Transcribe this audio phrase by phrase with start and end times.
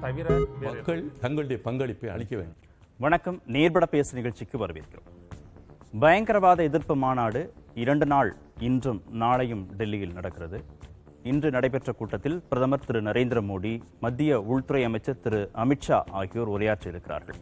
[0.00, 2.56] தவிர மக்கள் தங்களுடைய பங்களிப்பை அளிக்க வேண்டும்.
[2.98, 3.42] வணக்கம்.
[3.46, 5.08] நேர்பட பேசு நிகழ்ச்சிக்கு வரவேற்கிறோம்.
[6.00, 10.64] பயங்கரவாத எதிர்ப்பு மாநாடு இரண்டு நாள் இன்றும் நாளையும் டெல்லியில் நடக்கிறது.
[11.22, 17.40] இன்று நடைபெற்ற கூட்டத்தில் பிரதமர் திரு நரேந்திர மோடி மத்திய உள்துறை அமைச்சர் திரு அமித்ஷா ஆகியோர் உரையாற்றியிருக்கிறார்கள்.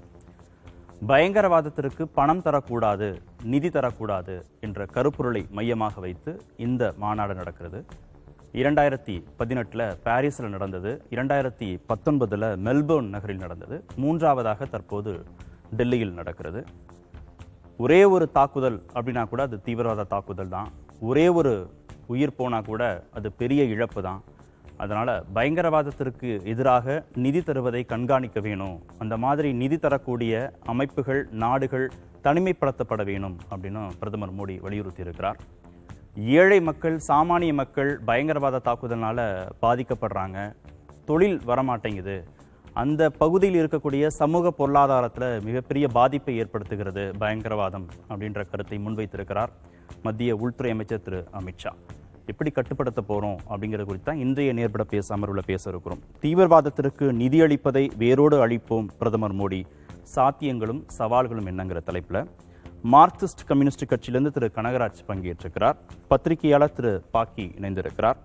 [1.08, 7.84] பயங்கரவாதத்திற்கு பணம் தரக்கூடாது நிதி தரக்கூடாது என்ற கருப்பொருளை மையமாக வைத்து இந்த மாநாடு நடக்கிறது.
[8.54, 11.02] இரண்டாயிரத்தி பதினெட்டில் பாரிஸில் நடந்தது.
[11.10, 13.84] இரண்டாயிரத்தி பத்தொன்பதில் மெல்போர்ன் நகரில் நடந்தது.
[13.96, 15.24] மூன்றாவதாக தற்போது
[15.76, 16.64] டெல்லியில் நடக்கிறது.
[17.76, 20.68] ஒரே ஒரு தாக்குதல் அப்படின்னா கூட அது தீவிரவாத தாக்குதல் தான்.
[21.00, 21.70] ஒரே ஒரு
[22.06, 24.20] உயிர் போனால் கூட அது பெரிய இழப்பு தான்.
[24.76, 28.76] அதனால் பயங்கரவாதத்திற்கு எதிராக நிதி தருவதை கண்காணிக்க வேணும்.
[28.98, 31.90] அந்த மாதிரி நிதி தரக்கூடிய அமைப்புகள் நாடுகள்
[32.24, 35.40] தனிமைப்படுத்தப்பட வேணும் அப்படின்னு பிரதமர் மோடி வலியுறுத்தியிருக்கிறார்.
[36.16, 39.24] ஏழை மக்கள் சாமானிய மக்கள் பயங்கரவாத தாக்குதல்னால்
[39.62, 40.38] பாதிக்கப்படுறாங்க.
[41.08, 42.16] தொழில் வரமாட்டேங்குது.
[42.72, 49.52] அந்த பகுதியில் இருக்கக்கூடிய சமூக பொருளாதாரத்தில் மிகப்பெரிய பாதிப்பை ஏற்படுத்துகிறது பயங்கரவாதம் அப்படின்ற கருத்தை முன்வைத்திருக்கிறார்
[50.02, 51.20] மத்திய உள்துறை அமைச்சர் திரு.
[51.40, 51.72] அமித்ஷா
[52.26, 56.02] எப்படி கட்டுப்படுத்த போகிறோம் அப்படிங்கிறது குறித்து தான் இன்றைய நேர்பட பேச அமர்வில் பேச இருக்கிறோம்.
[56.22, 59.60] தீவிரவாதத்திற்கு நிதியளிப்பதை வேரோடு அழிப்போம் பிரதமர் மோடி.
[60.14, 62.22] சாத்தியங்களும் சவால்களும் என்னங்கிற தலைப்பில்
[62.92, 65.76] மார்க்சிஸ்ட் கம்யூனிஸ்ட் கட்சியிலிருந்து திரு கனகராஜ் பங்கேற்றிருக்கிறார்.
[66.10, 68.18] பத்திரிகையாளர் திரு பாக்கி இணைந்திருக்கிறார்.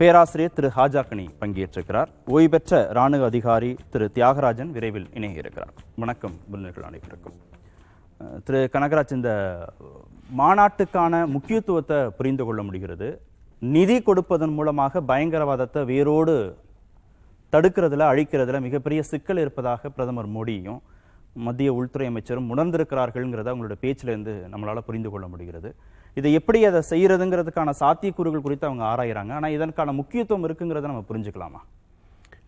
[0.00, 2.10] பேராசிரியர் திரு ஹாஜாக்கனி பங்கேற்றிருக்கிறார்.
[2.34, 7.36] ஓய்வு பெற்ற ராணுவ அதிகாரி திரு தியாகராஜன் விரைவில் இணைய இருக்கிறார் வணக்கம் விருந்தினர்கள் அனைவருக்கும்.
[8.44, 9.32] திரு கனகராஜ் இந்த
[10.40, 13.08] மாநாட்டுக்கான முக்கியத்துவத்தை புரிந்து கொள்ள முடிகிறது.
[13.62, 16.36] நிதி கொடுப்பதன் மூலமாக பயங்கரவாதத்தை வேரோடு
[17.52, 20.80] தடுக்கிறதுல அழிக்கிறதுல மிகப்பெரிய சிக்கல் இருப்பதாக பிரதமர் மோடியும்
[21.46, 25.70] மத்திய உள்துறை அமைச்சரும் உணர்ந்திருக்கிறார்கள்ங்கிறத அவங்களோட பேச்சிலேருந்து நம்மளால் புரிந்து கொள்ள முடிகிறது.
[26.18, 29.32] இதை எப்படி அதை செய்கிறதுங்கிறதுக்கான சாத்தியக்கூறுகள் குறித்து அவங்க ஆராயிறாங்க.
[29.38, 31.60] ஆனால் இதற்கான முக்கியத்துவம் இருக்குங்கிறத நம்ம புரிஞ்சுக்கலாமா?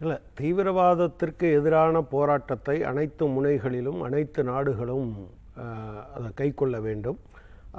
[0.02, 5.10] இல்லை தீவிரவாதத்திற்கு எதிரான போராட்டத்தை அனைத்து முனைகளிலும் அனைத்து நாடுகளும்
[6.16, 7.18] அதை கைக்கொள்ள வேண்டும்.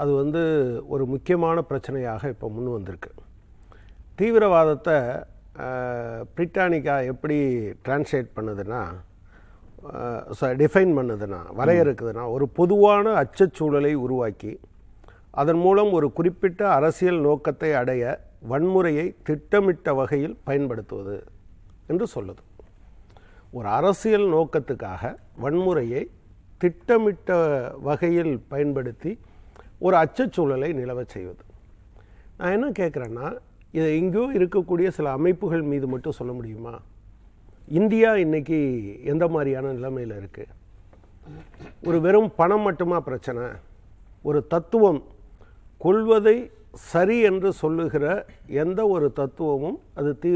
[0.02, 0.42] அது வந்து
[0.94, 3.12] ஒரு முக்கியமான பிரச்சனையாக இப்போ முன் வந்திருக்கு.
[4.20, 4.98] தீவிரவாதத்தை
[6.36, 7.38] பிரிட்டானிக்கா எப்படி
[7.86, 8.82] டிரான்ஸ்லேட் பண்ணுதுன்னா
[10.62, 14.60] டிஃபைன் பண்ணுதுன்னா வரையறுக்குதுன்னா ஒரு பொதுவான அச்சச்சூழலை உருவாக்கி
[15.42, 18.04] அதன் மூலம் ஒரு குறிப்பிட்ட அரசியல் நோக்கத்தை அடைய
[18.50, 21.18] வன்முறையை திட்டமிட்ட வகையில் பயன்படுத்துவது
[21.88, 22.42] என்று சொல்லுது.
[23.52, 26.04] ஒரு அரசியல் நோக்கத்துக்காக வன்முறையை
[26.58, 27.32] திட்டமிட்ட
[27.82, 29.20] வகையில் பயன்படுத்தி
[29.86, 31.44] ஒரு அச்சச்சூழலை நிலவச் செய்வது.
[32.38, 33.28] நான் என்ன கேட்குறேன்னா
[33.78, 36.74] இதை எங்கேயோ இருக்கக்கூடிய சில அமைப்புகள் மீது மட்டும் சொல்ல முடியுமா?
[37.78, 38.58] இந்தியா இன்னைக்கு
[39.12, 40.54] எந்த மாதிரியான நிலைமையில் இருக்குது
[41.88, 43.44] ஒரு வெறும் பணம் மட்டுமா பிரச்சனை?
[44.30, 45.00] ஒரு தத்துவம்
[45.86, 46.36] கொள்வதை
[46.92, 48.06] சரி என்று சொல்லுகிற
[48.64, 50.32] எந்த ஒரு தத்துவமும் அது தீ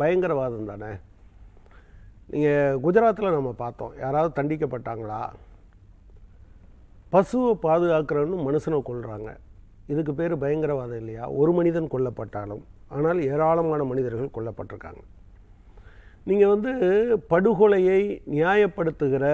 [0.00, 0.90] பயங்கரவாதம் தானே?
[2.32, 3.96] நீங்கள் குஜராத்தில் நம்ம பார்த்தோம்.
[4.04, 5.20] யாராவது தண்டிக்கப்பட்டாங்களா?
[7.14, 9.32] பசுவை பாதுகாக்கிறன்னு மனுஷனை கொள்கிறாங்க
[9.92, 11.26] இதுக்கு பேர் பயங்கரவாதம் இல்லையா?
[11.40, 12.64] ஒரு மனிதன் கொல்லப்பட்டாலும்
[12.96, 15.04] ஆனால் ஏராளமான மனிதர்கள் கொல்லப்பட்டிருக்காங்க.
[16.26, 16.72] நீங்கள் வந்து
[17.28, 18.00] படுகொலையை
[18.30, 19.24] நியாயப்படுத்துகிற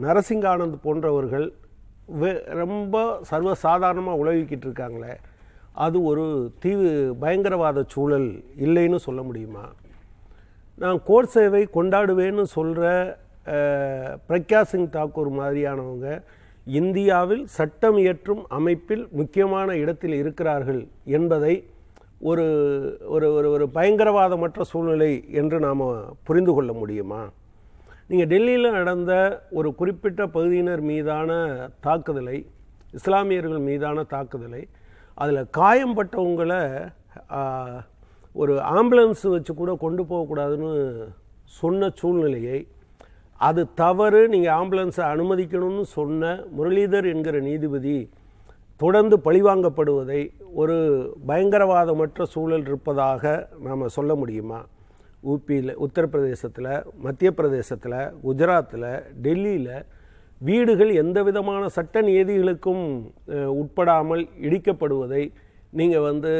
[0.00, 1.46] நரசிங்கானந்த் போன்றவர்கள்
[2.14, 2.96] வெ- ரொம்ப
[3.30, 5.14] சர்வசாதாரணமாக உழவிக்கிட்டு இருக்காங்களே
[5.76, 6.24] அது ஒரு
[6.58, 6.90] தீவு
[7.20, 9.64] பயங்கரவாத சூழல் இல்லைன்னு சொல்ல முடியுமா?
[10.78, 12.84] நான் கோட் சேவை கொண்டாடுவேன்னு சொல்கிற
[14.28, 16.08] பிரக்யா சிங் தாக்கூர் மாதிரியானவங்க
[16.66, 20.80] இந்தியாவில் சட்டம் இயற்றும் அமைப்பில் முக்கியமான இடத்தில் இருக்கிறார்கள்
[21.10, 21.54] என்பதை
[22.20, 22.44] ஒரு
[23.04, 25.82] ஒரு ஒரு ஒரு பயங்கரவாதமற்ற சூழ்நிலை என்று நாம்
[26.22, 27.30] புரிந்து கொள்ள முடியுமா?
[28.08, 31.30] நீங்கள் டெல்லியில் நடந்த ஒரு குறிப்பிட்ட பகுதியினர் மீதான
[31.80, 32.46] தாக்குதலை
[32.94, 34.68] இஸ்லாமியர்கள் மீதான தாக்குதலை
[35.14, 36.62] அதில் காயம்பட்டவங்களை
[38.34, 40.72] ஒரு ஆம்புலன்ஸ் வச்சு கூட கொண்டு போகக்கூடாதுன்னு
[41.44, 42.66] சொன்ன சூழ்நிலையை
[43.40, 48.10] அது தவறு நீங்கள் ஆம்புலன்ஸை அனுமதிக்கணும்னு சொன்ன முரளிதர் என்கிற நீதிபதி
[48.82, 50.20] தொடர்ந்து பழிவாங்கப்படுவதை
[50.60, 50.76] ஒரு
[51.28, 53.22] பயங்கரவாதமற்ற சூழல் இருப்பதாக
[53.66, 54.58] நாம் சொல்ல முடியுமா?
[55.32, 56.72] ஊபியில் உத்தரப்பிரதேசத்தில்
[57.04, 58.90] மத்திய பிரதேசத்தில் குஜராத்தில்
[59.26, 59.70] டெல்லியில்
[60.48, 62.84] வீடுகள் எந்த விதமான சட்ட நியதிகளுக்கும்
[63.60, 65.22] உட்படாமல் இடிக்கப்படுவதை
[65.78, 66.32] நீங்கள் வந்து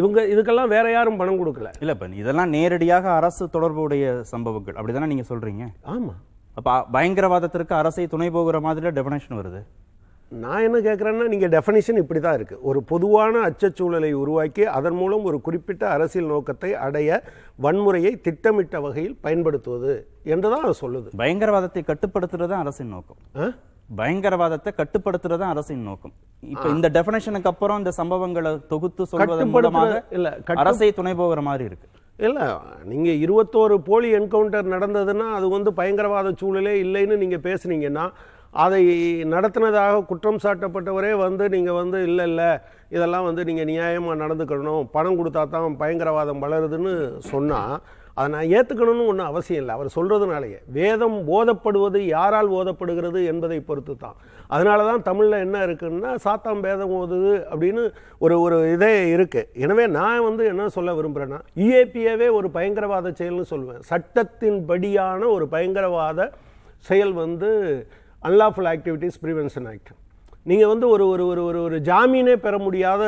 [0.00, 1.68] இவங்க இதுக்கெல்லாம் வேற யாரும் பணம் கொடுக்கல.
[1.82, 4.76] இல்ல இப்ப இதெல்லாம் நேரடியாக அரசு தொடர்புடைய சம்பவங்கள்.
[4.78, 5.66] அப்படிதானே நீங்க சொல்றீங்க?
[5.94, 6.20] ஆமாம்
[6.58, 9.60] அப்ப பயங்கரவாதத்திற்கு அரசை துணை போகிற மாதிரி டெபினேஷன் வருது.
[10.32, 15.38] நான் என்ன கேட்குறேன்னா நீங்கள் டெஃபனிஷன் இப்படி தான் இருக்குது ஒரு பொதுவான அச்சச்சூழலை உருவாக்கி அதன் மூலம் ஒரு
[15.46, 17.20] குறிப்பிட்ட அரசியல் நோக்கத்தை அடைய
[17.64, 19.94] வன்முறையை திட்டமிட்ட வகையில் பயன்படுத்துவது
[20.34, 21.08] என்று தான் அது சொல்லுது.
[21.22, 23.18] பயங்கரவாதத்தை கட்டுப்படுத்துறது தான் அரசின் நோக்கம்?
[24.00, 26.14] பயங்கரவாதத்தை கட்டுப்படுத்துறது தான் அரசின் நோக்கம்.
[26.54, 31.88] இப்ப இந்த டெஃபினேஷனுக்கு அப்புறம் இந்த சம்பவங்களை தொகுத்து சொல்வதன் மூலமாக இல்ல அரசை துணை போகிற மாதிரி இருக்கு.
[32.26, 32.46] இல்லை
[32.92, 38.06] நீங்கள் இருபத்தோரு போலி என்கவுண்டர் நடந்ததுன்னா அது வந்து பயங்கரவாத சூழலே இல்லைன்னு நீங்கள் பேசுனீங்கன்னா
[38.54, 38.82] அதை
[39.34, 42.50] நடத்தினதாக குற்றம் சாட்டப்பட்டவரே வந்து நீங்கள் வந்து இல்லை இல்லை
[42.96, 44.84] இதெல்லாம் வந்து நீங்கள் நியாயமாக நடந்துக்கணும்.
[44.96, 46.92] பணம் கொடுத்தா தான் பயங்கரவாதம் வளருதுன்னு
[47.32, 47.74] சொன்னால்
[48.18, 49.74] அதை நான் ஏற்றுக்கணும்னு ஒன்றும் அவசியம் இல்லை.
[49.76, 54.16] அவர் சொல்கிறதுனாலேயே வேதம் போதப்படுவது யாரால் போதப்படுகிறது என்பதை பொறுத்து தான்
[54.54, 57.82] அதனால தான் தமிழில் என்ன இருக்குன்னா சாத்தாம் வேதம் ஓதுது அப்படின்னு
[58.24, 63.80] ஒரு ஒரு இதே இருக்குது எனவே நான் வந்து என்ன சொல்ல விரும்புகிறேன்னா யுஏபிஏவே ஒரு பயங்கரவாத செயல்னு சொல்லுவேன்.
[63.92, 66.30] சட்டத்தின் படியான ஒரு பயங்கரவாத
[66.90, 67.52] செயல் வந்து
[68.22, 69.90] அன்லாஃபுல் ஆக்டிவிட்டீஸ் ப்ரிவென்ஷன் ஆக்ட்
[70.46, 73.04] நீங்கள் வந்து ஒரு ஒரு ஒரு ஒரு ஒரு ஜாமீனே பெற முடியாத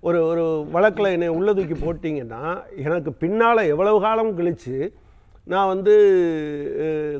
[0.00, 2.42] ஒரு ஒரு வழக்கில் என்னை உள்ள தூக்கி போட்டிங்கன்னா
[2.84, 4.76] எனக்கு பின்னால் எவ்வளவு காலம் கழித்து
[5.46, 5.94] நான் வந்து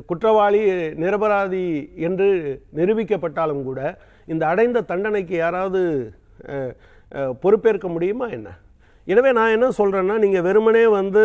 [0.05, 0.59] குற்றவாளி
[0.95, 1.65] நிரபராதி
[2.07, 2.27] என்று
[2.75, 3.79] நிரூபிக்கப்பட்டாலும் கூட
[4.27, 5.81] இந்த அடைந்த தண்டனைக்கு யாராவது
[7.41, 8.49] பொறுப்பேற்க முடியுமா என்ன?
[9.07, 11.23] எனவே நான் என்ன சொல்கிறேன்னா நீங்கள் வெறுமனே வந்து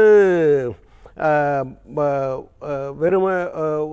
[3.00, 3.26] வெறும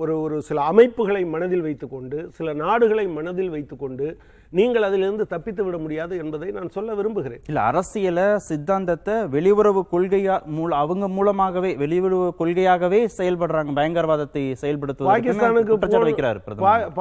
[0.00, 4.08] ஒரு ஒரு சில அமைப்புகளை மனதில் வைத்துக்கொண்டு சில நாடுகளை மனதில் வைத்துக்கொண்டு
[4.52, 7.40] நீங்கள் அதிலிருந்து தப்பித்து விட முடியாது என்பதை நான் சொல்ல விரும்புகிறேன்.
[7.50, 16.40] இல்ல அரசியல சித்தாந்தத்தை வெளியுறவு கொள்கையா மூல அவங்க மூலமாகவே வெளியுறவு கொள்கையாகவே செயல்படுறாங்க பயங்கரவாதத்தை செயல்படுத்துவதற்கு பாகிஸ்தானுக்கு வைக்கிறார்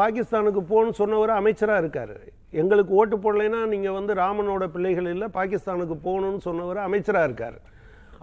[0.01, 2.17] பாகிஸ்தானுக்கு போன்னு சொன்னவர் அமைச்சரா இருக்காரு.
[2.63, 7.59] எங்களுக்கு ஓட்டு போடலைன்னா நீங்க வந்து ராமனோட பிள்ளைகள் இல்லை பாகிஸ்தானுக்கு போகணும்னு சொன்னவர் அமைச்சரா இருக்காரு.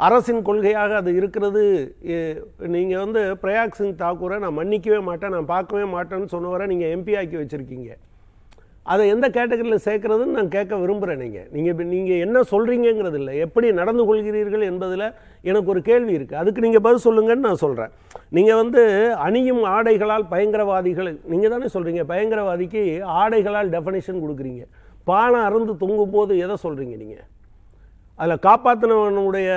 [0.06, 1.64] அரசின் கொள்கையாக அது இருக்கிறது.
[2.76, 7.36] நீங்கள் வந்து பிரயாக் சிங் தாக்கூரை நான் மன்னிக்கவே மாட்டேன் நான் பார்க்கவே மாட்டேன்னு சொன்னவரை நீங்கள் எம்பி ஆக்கி
[7.40, 7.90] வச்சுருக்கீங்க.
[8.92, 13.34] அதை எந்த கேட்டகரியில் சேர்க்குறதுன்னு நான் கேட்க விரும்புகிறேன் நீங்கள் நீங்கள் நீங்கள் என்ன சொல்கிறீங்கிறது இல்லை.
[13.44, 15.06] எப்படி நடந்து கொள்கிறீர்கள் என்பதில்
[15.50, 17.92] எனக்கு ஒரு கேள்வி இருக்குது அதுக்கு நீங்கள் பதில் சொல்லுங்கன்னு நான் சொல்கிறேன்
[18.38, 18.82] நீங்கள் வந்து
[19.26, 22.82] அணியும் ஆடைகளால் பயங்கரவாதிகள் நீங்கள் தானே சொல்கிறீங்க பயங்கரவாதிக்கு
[23.20, 24.64] ஆடைகளால் டெஃபனேஷன் கொடுக்குறீங்க.
[25.10, 27.24] பானை அறுந்து தொங்கும் போது எதை சொல்கிறீங்க நீங்கள்
[28.18, 29.48] அதில் காப்பாற்றினவனுடைய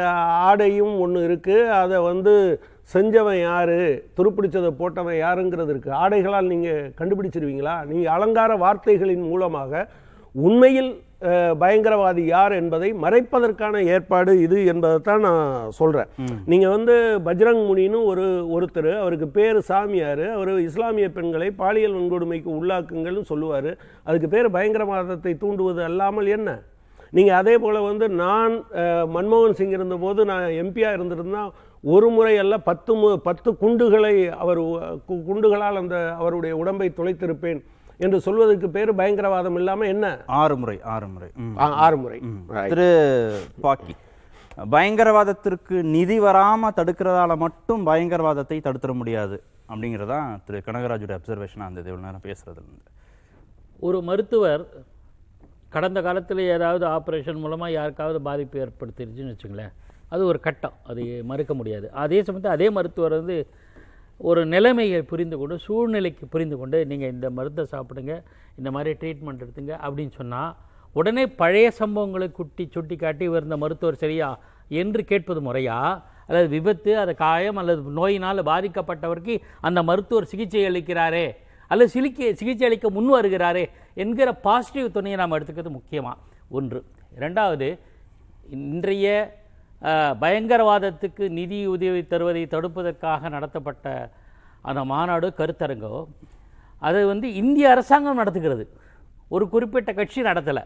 [0.50, 2.34] ஆடையும் ஒன்று இருக்குது அதை வந்து
[2.94, 3.78] செஞ்சவன் யார்?
[4.18, 7.76] துருப்பிடிச்சதை போட்டவன் யாருங்கிறது இருக்குது ஆடைகளால் நீங்கள் கண்டுபிடிச்சிருவீங்களா?
[7.90, 9.88] நீங்கள் அலங்கார வார்த்தைகளின் மூலமாக
[10.48, 10.92] உண்மையில்
[11.62, 16.10] பயங்கரவாதி யார் என்பதை மறைப்பதற்கான ஏற்பாடு இது என்பதைத்தான் நான் சொல்கிறேன்
[16.52, 16.96] நீங்கள் வந்து
[17.28, 18.26] பஜ்ரங் முனின்னு ஒரு
[18.56, 20.26] ஒருத்தர் அவருக்கு பேர் சாமியார்.
[20.36, 23.72] அவர் இஸ்லாமிய பெண்களை பாலியல் வன்கொடுமைக்கு உள்ளாக்குங்கள்னு சொல்லுவார்.
[24.08, 26.52] அதுக்கு பேர் பயங்கரவாதத்தை தூண்டுவது அல்லாமல் என்ன?
[27.14, 28.54] நீங்கள் அதே போல் வந்து நான்
[29.16, 31.44] மன்மோகன் சிங் இருந்தபோது நான் எம்பியாக இருந்திருந்தா
[31.84, 34.14] ஒரு முறை அல்ல பத்து மு பத்து குண்டுகளை
[34.44, 34.62] அவர்
[35.28, 37.60] குண்டுகளால் அந்த அவருடைய உடம்பை துளைத்திருப்பேன்
[38.00, 40.06] என்று சொல்வதற்கு பேர் பயங்கரவாதம் இல்லாமல் என்ன?
[40.40, 41.30] ஆறு முறை ஆறு முறை.
[41.84, 42.18] ஆறு முறை.
[42.72, 42.88] திரு
[43.62, 43.94] பாக்கி
[44.74, 49.38] பயங்கரவாதத்திற்கு நிதி வராம தடுக்கிறதால மட்டும் பயங்கரவாதத்தை தடுத்துட முடியாது
[49.70, 52.90] அப்படிங்கிறதான் திரு கனகராஜுடைய அப்சர்வேஷன் அந்த இவ்வளவு நேரம் பேசுறதுல இருந்து.
[53.80, 54.64] ஒரு மருத்துவர்
[55.76, 59.74] கடந்த காலத்தில் ஏதாவது ஆப்ரேஷன் மூலமாக யாருக்காவது பாதிப்பு ஏற்படுத்திருச்சுன்னு வச்சுங்களேன்
[60.14, 60.76] அது ஒரு கட்டம்.
[60.90, 61.88] அது மறுக்க முடியாது.
[62.04, 63.38] அதே சமயத்தில் அதே மருத்துவர் வந்து
[64.20, 68.14] ஒரு நிலைமையை புரிந்து கொண்டு சூழ்நிலைக்கு புரிந்து கொண்டு நீங்கள் இந்த மருந்தை சாப்பிடுங்க
[68.60, 70.54] இந்த மாதிரி ட்ரீட்மெண்ட் எடுத்துங்க அப்படின்னு சொன்னால்
[70.96, 74.30] உடனே பழைய சம்பவங்களை குட்டி சுட்டி காட்டி இவர் இந்த மருத்துவர் சரியா
[74.82, 75.80] என்று கேட்பது முறையா?
[76.28, 81.26] அல்லது விபத்து அது காயம் அல்லது நோயினால் பாதிக்கப்பட்டவருக்கு அந்த மருத்துவர் சிகிச்சை அளிக்கிறாரே
[81.72, 83.66] அல்லது சிகிச்சை சிகிச்சை அளிக்க முன் வருகிறாரே
[84.04, 86.18] என்கிற பாசிட்டிவ் துணையை நாம் எடுத்துக்கிறது முக்கியமாக
[86.58, 86.80] ஒன்று.
[87.24, 87.68] ரெண்டாவது
[88.56, 89.08] இன்றைய
[90.24, 93.86] பயங்கரவாதத்துக்கு நிதி உதவி தருவதை தடுப்பதற்காக நடத்தப்பட்ட
[94.70, 95.96] அந்த மாநாடு கருத்தரங்கோ
[96.88, 98.64] அது வந்து இந்திய அரசாங்கம் நடத்துகிறது.
[99.36, 100.64] ஒரு குறிப்பிட்ட கட்சி நடத்தலை.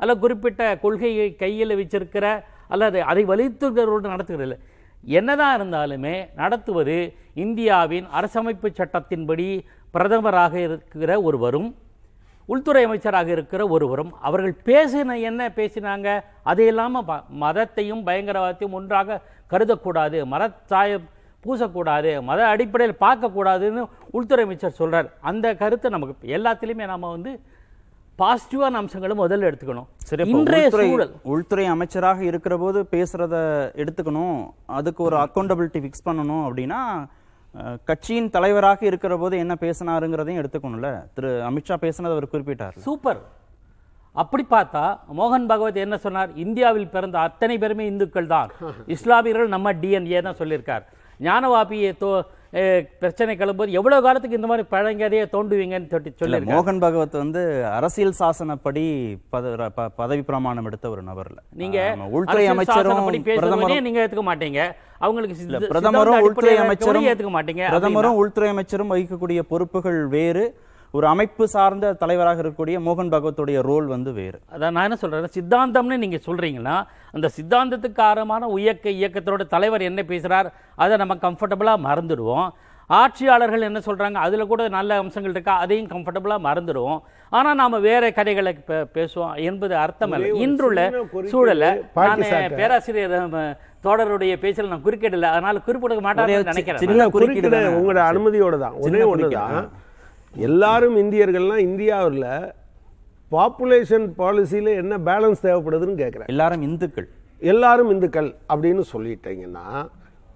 [0.00, 2.26] அல்ல குறிப்பிட்ட கொள்கையை கையில் வச்சிருக்கிற
[2.74, 4.56] அல்லது அதை வலித்துகிறவர்கள் நடத்துகிறது
[5.16, 6.96] என்னதான் இருந்தாலுமே நடத்துவது
[7.44, 9.48] இந்தியாவின் அரசமைப்பு சட்டத்தின்படி
[9.96, 11.68] பிரதமராக இருக்கிற ஒருவரும்
[12.52, 16.08] உள்துறை அமைச்சராக இருக்கிற ஒருவரும் அவர்கள் பேசின என்ன பேசினாங்க
[16.50, 19.20] அது இல்லாமல் மதத்தையும் பயங்கரவாதத்தையும் ஒன்றாக
[19.52, 21.06] கருதக்கூடாது மதச்சாயம்
[21.44, 23.82] பூசக்கூடாது மத அடிப்படையில் பார்க்கக்கூடாதுன்னு
[24.16, 25.08] உள்துறை அமைச்சர் சொல்றார்.
[25.30, 27.32] அந்த கருத்தை நமக்கு எல்லாத்துலேயுமே நாம வந்து
[28.18, 29.88] பாசிட்டிவான அம்சங்களும் முதல்ல எடுத்துக்கணும்.
[30.08, 31.12] சரி இன்றைய உள்துறை சூழல்.
[31.34, 33.36] உள்துறை அமைச்சராக இருக்கிற போது பேசுறத
[33.82, 34.38] எடுத்துக்கணும்
[34.78, 36.80] அதுக்கு ஒரு அக்கௌண்டபிலிட்டி ஃபிக்ஸ் பண்ணணும் அப்படின்னா
[37.84, 40.88] கட்சியின் தலைவராக இருக்கிற போது என்ன பேசினாருங்கிறதையும் எடுத்துக்கணும்ல.
[41.14, 41.30] திரு.
[41.48, 43.20] அமித்ஷா பேசினதை அவர் குறிப்பிட்டார் சூப்பர்.
[44.12, 44.84] அப்படி பார்த்தா
[45.18, 46.30] மோகன் பகவத் என்ன சொன்னார்?
[46.34, 48.50] இந்தியாவில் பிறந்த அத்தனை பேருமே இந்துக்கள் தான்
[48.96, 50.84] இஸ்லாமியர்கள் நம்ம டிஎன்ஏ தான் சொல்லியிருக்கார்.
[51.20, 52.10] ஞானவாபியை தோ
[53.00, 56.54] பிரச்சனை கிளம்பும்போது எவ்வளவு காலத்துக்கு இந்த மாதிரி பழங்கதையை தோண்டுவீங்கன்னு சொல்லி இல்ல சொல்லியிருக்கார்.
[56.54, 57.40] மோகன் பகவத் வந்து
[57.72, 58.84] அரசியல் சாசனப்படி
[59.98, 63.02] பதவி பிரமாணம் எடுத்த ஒரு நபர்ல நீங்க ஆமா, உள்துறை அமைச்சரும்
[63.32, 64.60] பிரதமரும் நீங்க ஏத்துக்க மாட்டீங்க.
[65.00, 70.46] அவங்களுக்கு பிரதமரும் உள்துறை அமைச்சரும் ஏத்துக்க மாட்டீங்க பிரதமரும் உள்துறை அமைச்சரும் வகிக்கக்கூடிய பொறுப்புகள் வேறு.
[70.94, 74.38] ஒரு அமைப்பு சார்ந்த தலைவராக இருக்கக்கூடிய மோகன் பகவத்துடைய ரோல் வந்து வேறு.
[74.54, 76.76] அதான் நான் என்ன சொல்றேன் சித்தாந்தம்னு நீங்க சொல்றீங்கன்னா
[77.16, 80.48] அந்த சித்தாந்தத்துக்கு ஆரமான இயக்க இயக்கத்தோட தலைவர் என்ன பேசுறார்
[80.84, 82.48] அதை நம்ம கம்ஃபர்டபுளா மறந்துடுவோம்.
[82.90, 87.00] ஆட்சியாளர்கள் என்ன சொல்றாங்க அதுல கூட நல்ல அம்சங்கள் இருக்கா அதையும் கம்ஃபர்டபுளா மறந்துடுவோம்.
[87.32, 88.52] ஆனா நாம வேற கதைகளை
[88.96, 90.80] பேசுவோம் என்பது அர்த்தம் இல்லை இன்றுள்ள
[91.32, 91.66] சூழல
[91.98, 92.56] நான்.
[92.60, 93.42] பேராசிரியர் நம்ம,
[93.86, 96.80] தோழருடைய பேச்சில் நான் குறுக்கிடல அதனால குறிப்பிட மாட்டாருன்னு ஒரே நினைக்கிறேன்.
[97.80, 98.78] உங்களோட அனுமதியோட தான்.
[98.84, 99.36] ஒன்று குறுக்கீடு.
[99.36, 99.68] தான்
[100.36, 102.26] எல்லாரும் இந்தியர்கள்லாம் இந்தியாவில்
[103.32, 107.08] பாப்புலேஷன் பாலிசியில் என்ன பேலன்ஸ் தேவைப்படுதுன்னு கேட்குறேன் எல்லாரும் இந்துக்கள்.
[107.38, 109.88] எல்லாரும் இந்துக்கள் அப்படின்னு சொல்லிட்டீங்கன்னா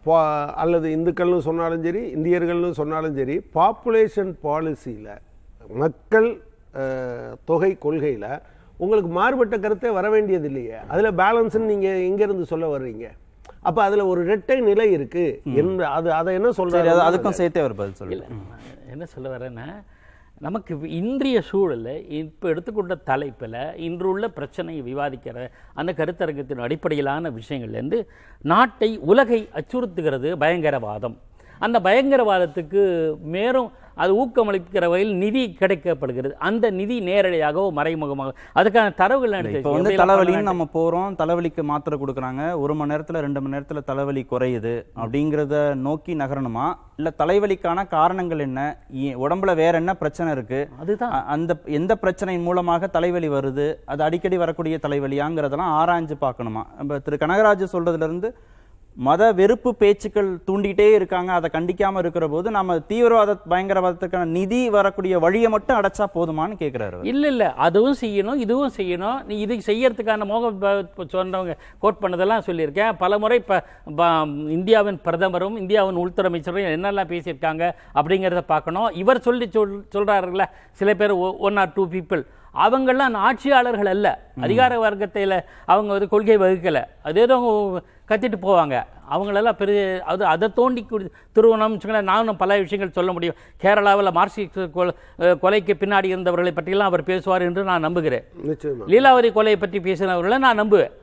[0.07, 5.13] பா- அல்லது இந்துக்கள்னு சொன்னாலும் சரி இந்தியர்கள்னு சொன்னாலும் சரி பாப்புலேஷன் பாலிசியில்
[5.69, 6.43] மக்கள்
[7.45, 8.29] தொகை கொள்கையில்
[8.77, 10.75] உங்களுக்கு மாறுபட்ட கருத்தே வர வேண்டியது இல்லையே.
[10.89, 13.11] அதில் பேலன்ஸ்னு நீங்கள் எங்கேருந்து சொல்ல வர்றீங்க?
[13.61, 15.41] அப்போ அதில் ஒரு இரட்டை நிலை இருக்கு.
[15.55, 16.89] என்று அது அதை என்ன சொல்றாரு?
[17.11, 18.23] அதுக்கும் சேர்த்தே அவர் பதில் சொல்லல
[18.93, 19.67] என்ன சொல்ல வரேன்னா
[20.39, 25.45] நமக்கு இன்றைய சூழலில் இப்போ எடுத்துக்கொண்ட தலைப்பில் இன்று உள்ள பிரச்சனையை விவாதிக்கிற
[25.81, 27.99] அந்த கருத்தரங்கத்தின் அடிப்படையிலான விஷயங்கள்லேருந்து
[28.53, 31.17] நாட்டை உலகை அச்சுறுத்துகிறது பயங்கரவாதம்.
[31.59, 32.83] அந்த பயங்கரவாதத்துக்கு
[33.19, 36.33] மேலும் அது ஊக்கமளிக்கிற வகையில் நிதி கிடைக்கப்படுகிறது.
[36.33, 38.35] அந்த நிதி நேரடியாகவோ மறைமுகமாக.
[38.55, 42.59] அதுக்கான தரவுகள் இப்போ வந்து தலைவலின்னு நம்ம போறோம் தலைவலிக்கு மாத்திரை கொடுக்குறாங்க.
[42.59, 46.75] ஒரு மணி நேரத்துல ரெண்டு மணி நேரத்துல தலைவலி குறையுது அப்படிங்கிறத நோக்கி நகரணுமா?
[46.97, 48.79] இல்ல தலைவலிக்கான காரணங்கள் என்ன?
[48.95, 50.69] உடம்புல வேற என்ன பிரச்சனை இருக்கு?
[50.79, 51.25] அதுதான்.
[51.27, 53.75] அந்த எந்த பிரச்சனையின் மூலமாக தலைவலி வருது?
[53.85, 56.65] அது அடிக்கடி வரக்கூடிய தலைவலியாங்கிறதெல்லாம் ஆராய்ஞ்சு பார்க்கணுமா?
[56.77, 57.17] நம்ம திரு.
[57.17, 58.37] கனகராஜ் சொல்றதுல இருந்து
[58.95, 61.33] மத வெறுப்பு பேச்சுக்கள் தூண்டிகிட்டே இருக்காங்க.
[61.33, 66.99] அதை கண்டிக்காம இருக்கிற போது நம்ம தீவிரவாத பயங்கரவாதத்துக்கான நிதி வரக்கூடிய வழியை மட்டும் அடைச்சா போதுமான்னு கேட்கிறாரு.
[67.03, 67.53] இல்ல இல்ல.
[67.53, 69.25] அதுவும் செய்யணும் இதுவும் செய்யணும்.
[69.25, 72.93] நீ இது செய்யறதுக்கான பகவத் சொன்னவங்க கோட் பண்ணதெல்லாம் சொல்லியிருக்கேன்.
[72.99, 73.63] பல முறை ப-
[73.97, 78.91] ப- இந்தியாவின் பிரதமரும் இந்தியாவின் உள்துறை அமைச்சரும் என்னெல்லாம் பேசியிருக்காங்க அப்படிங்கிறத பார்க்கணும்.
[78.91, 84.31] இவர் சொல்லி சொல் சொல்றாருல்ல சில பேர் ஒன் ஆர் டூ பீப்புள் அவங்கெல்லாம் ஆட்சியாளர்கள் அல்ல.
[84.41, 86.85] அதிகார வர்க்கத்தில் அவங்க வந்து கொள்கை வகுக்கல.
[87.03, 87.81] அது ஏதோ
[88.13, 88.77] கத்திட்டு போவாங்க.
[89.15, 90.83] அவங்களெல்லாம் பெரிய அது அதை தோண்டி
[91.37, 93.39] துருவணும்னு வச்சுக்கோங்களேன் நானும் பல விஷயங்கள் சொல்ல முடியும்.
[93.63, 94.59] கேரளாவில் மார்க்சிஸ்ட்
[95.43, 98.25] கொலைக்கு பின்னாடி இருந்தவர்களை பற்றியெல்லாம் அவர் பேசுவார் என்று நான் நம்புகிறேன்.
[98.93, 100.95] லீலாவதி கொலையை பற்றி பேசினவர்களை நான் நம்புவேன்.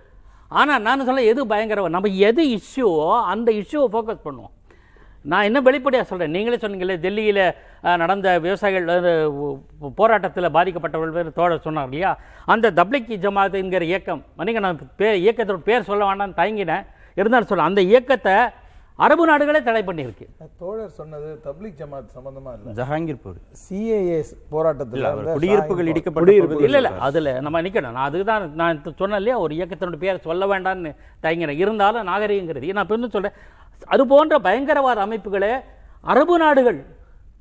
[0.60, 4.54] ஆனால் நான் சொல்ல எது பயங்கரம் நம்ம எது இஷ்யூவோ அந்த இஷ்யூவை ஃபோக்கஸ் பண்ணுவோம்.
[5.32, 7.42] நான் என்ன வெளிப்படையாக சொல்கிறேன் நீங்களே சொன்னீங்களே டெல்லியில்
[8.01, 8.86] நடந்த விவசாயிகள்
[10.00, 12.12] போராட்டத்தில் பாதிக்கப்பட்டவர்கள் பேர் தோழர் சொன்னார் இல்லையா?
[12.54, 16.86] அந்த தப்லிக் ஜமாத் என்கிற இயக்கம் மன்னிக்க நான் பேர் இயக்கத்தோட பேர் சொல்ல வேண்டாம்னு தயங்கினேன்.
[17.16, 18.34] இருந்தாலும் சொல்ல அந்த இயக்கத்தை
[18.96, 20.25] அரபு நாடுகளே தடை பண்ணியிருக்கு.
[20.60, 22.84] தோழர் சொன்னது தப்லீக் ஜமாத் சம்பந்தமா இல்ல?
[22.84, 23.38] ஜஹாங்கீர் பூரி
[23.70, 27.82] சிஏஏ போராட்டத்தில் குடியிருப்புகள் இடிக்கப்பட்ட இல்ல இல்ல அதுல நம்ம நிக்கணும்.
[27.82, 33.08] நான் அதுதான் நான் சொன்னேன் இல்லையா ஒரு இயக்கத்தினுடைய பேர் சொல்ல வேண்டாம்னு தயங்கினேன் இருந்தாலும் நாகரிகங்கிறது நான் இப்ப
[33.08, 33.32] சொல்றேன்
[33.86, 35.50] அது போன்ற பயங்கரவாத அமைப்புகளை
[36.01, 36.86] அரபு நாடுகள்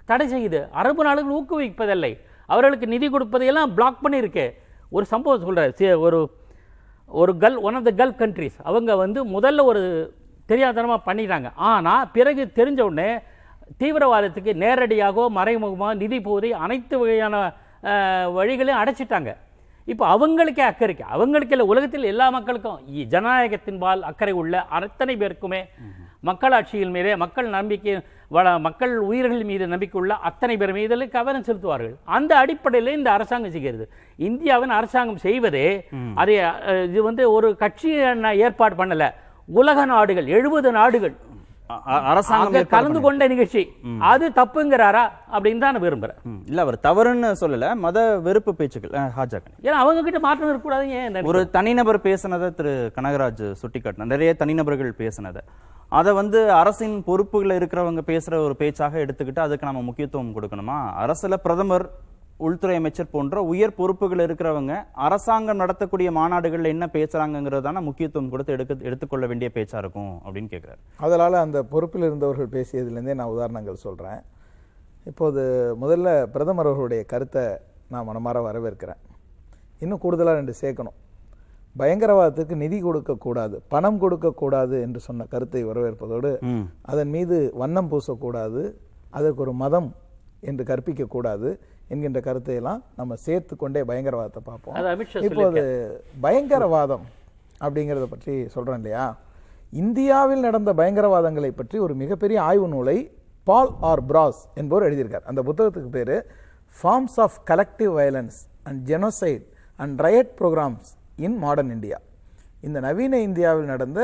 [0.05, 0.71] தடை செய்யுது.
[0.71, 2.21] அரபு நாடுகள் ஊக்குவிப்பதில்லை.
[2.47, 4.55] அவர்களுக்கு நிதி கொடுப்பதையெல்லாம் பிளாக் பண்ணியிருக்கு.
[4.91, 6.31] ஒரு சம்பவம் சொல்றேன் சி- ஒரு
[7.11, 9.83] ஒரு கல் one of the gulf countries அவங்க வந்து முதல்ல ஒரு
[10.49, 11.53] தெரியாதனமாக பண்ணிட்டாங்க.
[11.55, 13.11] ஆனால் பிறகு தெரிஞ்ச உடனே
[13.81, 17.37] தீவிரவாதத்துக்கு நேரடியாகவோ மறைமுகமாக நிதி போதை அனைத்து வகையான
[18.37, 19.31] வழிகளையும் அடைச்சிட்டாங்க.
[19.89, 25.61] இப்போ அவங்களுக்கே அக்கறை அவங்களுக்கு இல்லை உலகத்தில் எல்லா மக்களுக்கும் இ- ஜனநாயகத்தின்பால் அக்கறை உள்ள அத்தனை பேருக்குமே
[26.21, 27.93] மக்களாட்சியின் மீதே மக்கள் நம்பிக்கை
[28.67, 31.95] மக்கள் உயிர்கள் மீது நம்பிக்கை உள்ள அத்தனை பேர் மீது கவனம் செலுத்துவார்கள்.
[32.17, 33.85] அந்த அடிப்படையில் இந்த அரசாங்கம் செய்கிறது.
[34.29, 35.69] இந்தியாவின் அரசாங்கம் செய்வதே
[36.23, 36.35] அதை
[36.89, 37.91] இது வந்து ஒரு கட்சி
[38.47, 39.07] ஏற்பாடு பண்ணல.
[39.61, 41.15] உலக நாடுகள் எழுபது நாடுகள்
[42.09, 43.63] அரசாங்கம் கலந்து கொண்ட நிகழ்ச்சி.
[44.01, 46.19] அது தப்புங்கிறாரா அப்படின்னு தான் விரும்புறேன்.
[46.47, 47.75] இல்ல அவர் தவறுன்னு சொல்லல.
[47.77, 48.91] மத வெறுப்பு பேச்சுக்கள்.
[48.91, 49.57] அஹ், ஹாஜா கனி.
[49.63, 54.05] ஏன்னா அவங்க கிட்ட மாற்றம் இருக்கக்கூடாது ஏன் ஒரு தனிநபர் பேசினதை திரு கனகராஜ் சுட்டிக்காட்டினார்.
[54.05, 55.43] நிறைய தனிநபர்கள் பேசினதை.
[55.89, 60.79] அதை வந்து அரசின் பொறுப்புகள் இருக்கிறவங்க பேசுற ஒரு பேச்சாக எடுத்துக்கிட்டு அதுக்கு நம்ம முக்கியத்துவம் கொடுக்கணுமா?
[61.05, 61.87] அரசுல பிரதமர்
[62.47, 64.73] உள்துறை அமைச்சர் போன்ற உயர் பொறுப்புகள் இருக்கிறவங்க
[65.07, 70.81] அரசாங்கம் நடத்தக்கூடிய மாநாடுகள்ல என்ன பேசுறாங்கிறதான முக்கியத்துவம் கொடுத்து எடுக்க எடுத்துக்கொள்ள வேண்டிய பேச்சா இருக்கும் அப்படின்னு கேக்குறாரு.
[71.07, 74.21] அதனால அந்த பொறுப்பில் இருந்தவர்கள் பேசியதுலேருந்தே நான் உதாரணங்கள் சொல்றேன்.
[75.11, 75.43] இப்போது
[75.83, 77.45] முதல்ல பிரதமர் அவர்களுடைய கருத்தை
[77.93, 79.01] நான் மனமாற வரவேற்கிறேன்.
[79.85, 80.97] இன்னும் கூடுதலாக ரெண்டு சேர்க்கணும்.
[81.81, 86.31] பயங்கரவாதத்துக்கு நிதி கொடுக்கக்கூடாது பணம் கொடுக்கக்கூடாது என்று சொன்ன கருத்தை வரவேற்பதோடு.
[86.93, 88.63] அதன் மீது வண்ணம் பூசக்கூடாது
[89.19, 89.91] அதற்கு ஒரு மதம்
[90.49, 91.51] என்று கற்பிக்கக்கூடாது
[91.93, 94.75] என்கின்ற கருத்தையெல்லாம் நம்ம சேர்த்து கொண்டே பயங்கரவாதத்தை பார்ப்போம்.
[95.29, 95.63] இப்போது
[96.25, 97.07] பயங்கரவாதம்
[97.65, 99.07] அப்படிங்கிறத பற்றி சொல்றேன் இல்லையா?
[99.83, 102.99] இந்தியாவில் நடந்த பயங்கரவாதங்களை பற்றி ஒரு மிகப்பெரிய ஆய்வு நூலை
[103.49, 105.27] பால் ஆர் பிராஸ் என்பவர் எழுதியிருக்கார்.
[105.31, 106.17] அந்த புத்தகத்துக்கு பேரு
[106.79, 109.45] forms of collective violence and genocide
[109.83, 110.91] and riot programs
[111.27, 111.99] in modern India
[112.67, 114.01] இந்த நவீன இந்தியாவில் நடந்த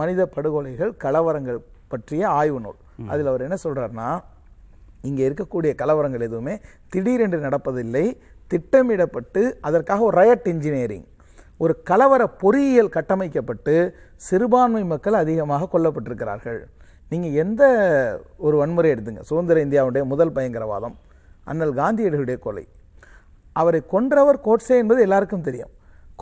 [0.00, 1.58] மனித படுகொலைகள் கலவரங்கள்
[1.92, 2.78] பற்றிய ஆய்வு நூல்.
[3.12, 4.08] அதில் அவர் என்ன சொல்றாருன்னா
[5.08, 6.54] இங்கே இருக்கக்கூடிய கலவரங்கள் எதுவுமே
[6.92, 8.06] திடீரென்று நடப்பதில்லை.
[8.52, 11.06] திட்டமிடப்பட்டு அதற்காக ஒரு ரயட் இன்ஜினியரிங்
[11.64, 13.74] ஒரு கலவர பொறியியல் கட்டமைக்கப்பட்டு
[14.28, 16.60] சிறுபான்மை மக்கள் அதிகமாக கொல்லப்பட்டிருக்கிறார்கள்.
[17.10, 17.62] நீங்கள் எந்த
[18.46, 19.22] ஒரு வன்முறை எடுத்துங்க.
[19.30, 20.96] சுதந்திர இந்தியாவுடைய முதல் பயங்கரவாதம்
[21.50, 22.64] அண்ணல் காந்தியடிகளுடைய கொலை.
[23.60, 25.72] அவரை கொன்றவர் கோட்ஸே என்பது எல்லாருக்கும் தெரியும்.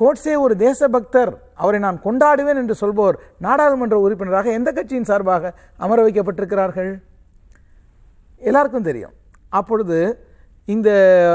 [0.01, 1.33] கோட்ஸே ஒரு தேசபக்தர்.
[1.63, 6.93] அவரை நான் கொண்டாடுவேன் என்று சொல்பவர் நாடாளுமன்ற உறுப்பினராக எந்த கட்சியின் சார்பாக அமர வைக்கப்பட்டிருக்கிறார்கள்?
[8.43, 9.11] எல்லாருக்கும் தெரியும்.
[9.49, 10.27] அப்பொழுது
[10.65, 10.91] இந்த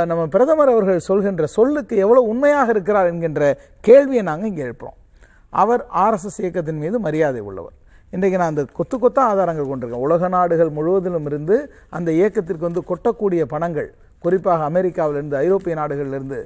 [0.08, 4.98] நம்ம பிரதமர் அவர்கள் சொல்கின்ற சொல்லுக்கு எவ்வளவு உண்மையாக இருக்கிறார் என்கின்ற கேள்வியை நாங்கள் இங்கே எழுப்புறோம்.
[5.50, 7.72] அவர் ஆர்எஸ்எஸ் இயக்கத்தின் மீது மரியாதை உள்ளவர்.
[8.10, 10.00] இன்றைக்கு நான் அந்த கொத்து கொத்தா ஆதாரங்கள் கொண்டிருக்கேன்.
[10.00, 16.46] உலக நாடுகள் முழுவதிலும் இருந்து அந்த இயக்கத்திற்கு வந்து கொட்டக்கூடிய பணங்கள் குறிப்பாக அமெரிக்காவிலிருந்து ஐரோப்பிய நாடுகளிலிருந்து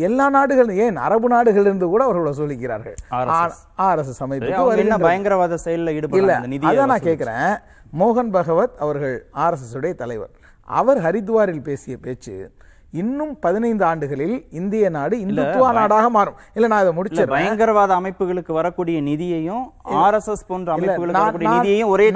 [0.00, 2.94] எல்லா நாடுகள் ஏன் அரபு நாடுகளிலிருந்து கூட அவர்கள் வசூலிக்கிறார்கள்.
[3.10, 3.52] RSS.
[3.78, 4.18] ஆர்எஸ்எஸ்
[4.64, 6.98] வருகின்ற- பயங்கரவாத செயல்ல ஈடுபடல அதான் நான்.
[6.98, 7.58] கேட்கிறேன்
[7.98, 10.30] மோகன் பகவத் அவர்கள் ஆர்எஸ்எஸ் உடைய தலைவர்.
[10.60, 12.52] அவர் ஹரித்வாரில் பேசிய பேச்சு
[12.90, 16.34] இன்னும் பதினைந்து ஆண்டுகளில் இந்திய நாடு இந்துத்துவ நாடாக மாறும்.
[16.54, 17.28] இல்ல நான் இதை முடிச்சிடுறேன்.
[17.28, 22.10] பயங்கரவாத அமைப்புகளுக்கு வரக்கூடிய நிதியையும் ஆர்எஸ்எஸ் போன்ற இல்ல, அமைப்புகளுக்கு நான்- நிதியையும் ஒரே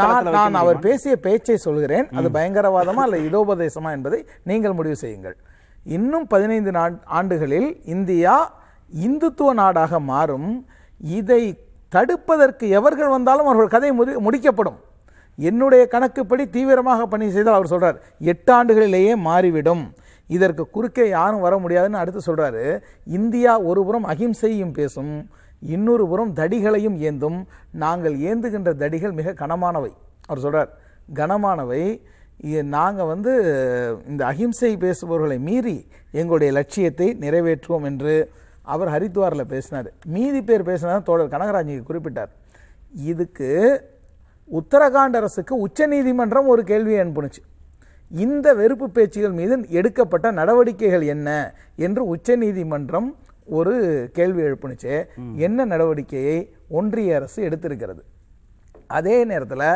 [0.52, 0.78] அவர்?
[0.78, 2.10] பேசிய பேச்சை சொல்கிறேன்.
[2.10, 5.36] அது பயங்கரவாதமா அல்ல இதோபதேசமா என்பதை நீங்கள் முடிவு செய்யுங்கள்.
[5.84, 6.72] இன்னும் பதினைந்து
[7.04, 8.60] ஆண்டுகளில் இந்தியா
[9.02, 10.66] இந்துத்துவ நாடாக மாறும்.
[11.00, 11.58] இதை
[11.94, 14.76] தடுப்பதற்கு எவர்கள் வந்தாலும் அவர்கள் கதை முடி- முடிக்கப்படும்.
[15.36, 17.98] என்னுடைய கணக்குப்படி தீவிரமாக பணி செய்தால் அவர் சொல்கிறார்
[18.32, 19.84] எட்டு ஆண்டுகளிலேயே மாறிவிடும்.
[20.26, 22.64] இதற்கு குறுக்கே யாரும் வர முடியாதுன்னு அடுத்து சொல்கிறாரு
[23.18, 25.14] இந்தியா ஒருபுறம் அகிம்சையும் பேசும்
[25.74, 27.38] இன்னொரு புறம் தடிகளையும் ஏந்தும்.
[27.84, 29.92] நாங்கள் ஏந்துகின்ற தடிகள் மிக கனமானவை.
[30.26, 30.70] அவர் சொல்கிறார்
[31.20, 31.82] கனமானவை.
[32.76, 33.32] நாங்கள் வந்து
[34.08, 35.76] இந்த அகிம்சை பேசுபவர்களை மீறி
[36.20, 38.14] எங்களுடைய லட்சியத்தை நிறைவேற்றுவோம் என்று
[38.74, 39.88] அவர் ஹரித்வாரில் பேசினார்.
[40.14, 42.32] மீதி பேர் பேசினா தோழர் கனகராஜிக்கு குறிப்பிட்டார்.
[43.12, 43.50] இதுக்கு
[44.50, 47.40] உத்தரகாண்ட் அரசுக்கு உச்சநீதிமன்றம் ஒரு கேள்வியை அனுப்புனுச்சு.
[48.10, 51.28] இந்த வெறுப்பு பேச்சுகள் மீது எடுக்கப்பட்ட நடவடிக்கைகள் என்ன
[51.86, 53.08] என்று உச்சநீதிமன்றம்
[53.58, 53.74] ஒரு
[54.12, 54.92] கேள்வி எழுப்புனுச்சு.
[55.46, 56.38] என்ன நடவடிக்கையை
[56.78, 58.02] ஒன்றிய அரசு எடுத்திருக்கிறது?
[58.98, 59.68] அதே நேரத்தில்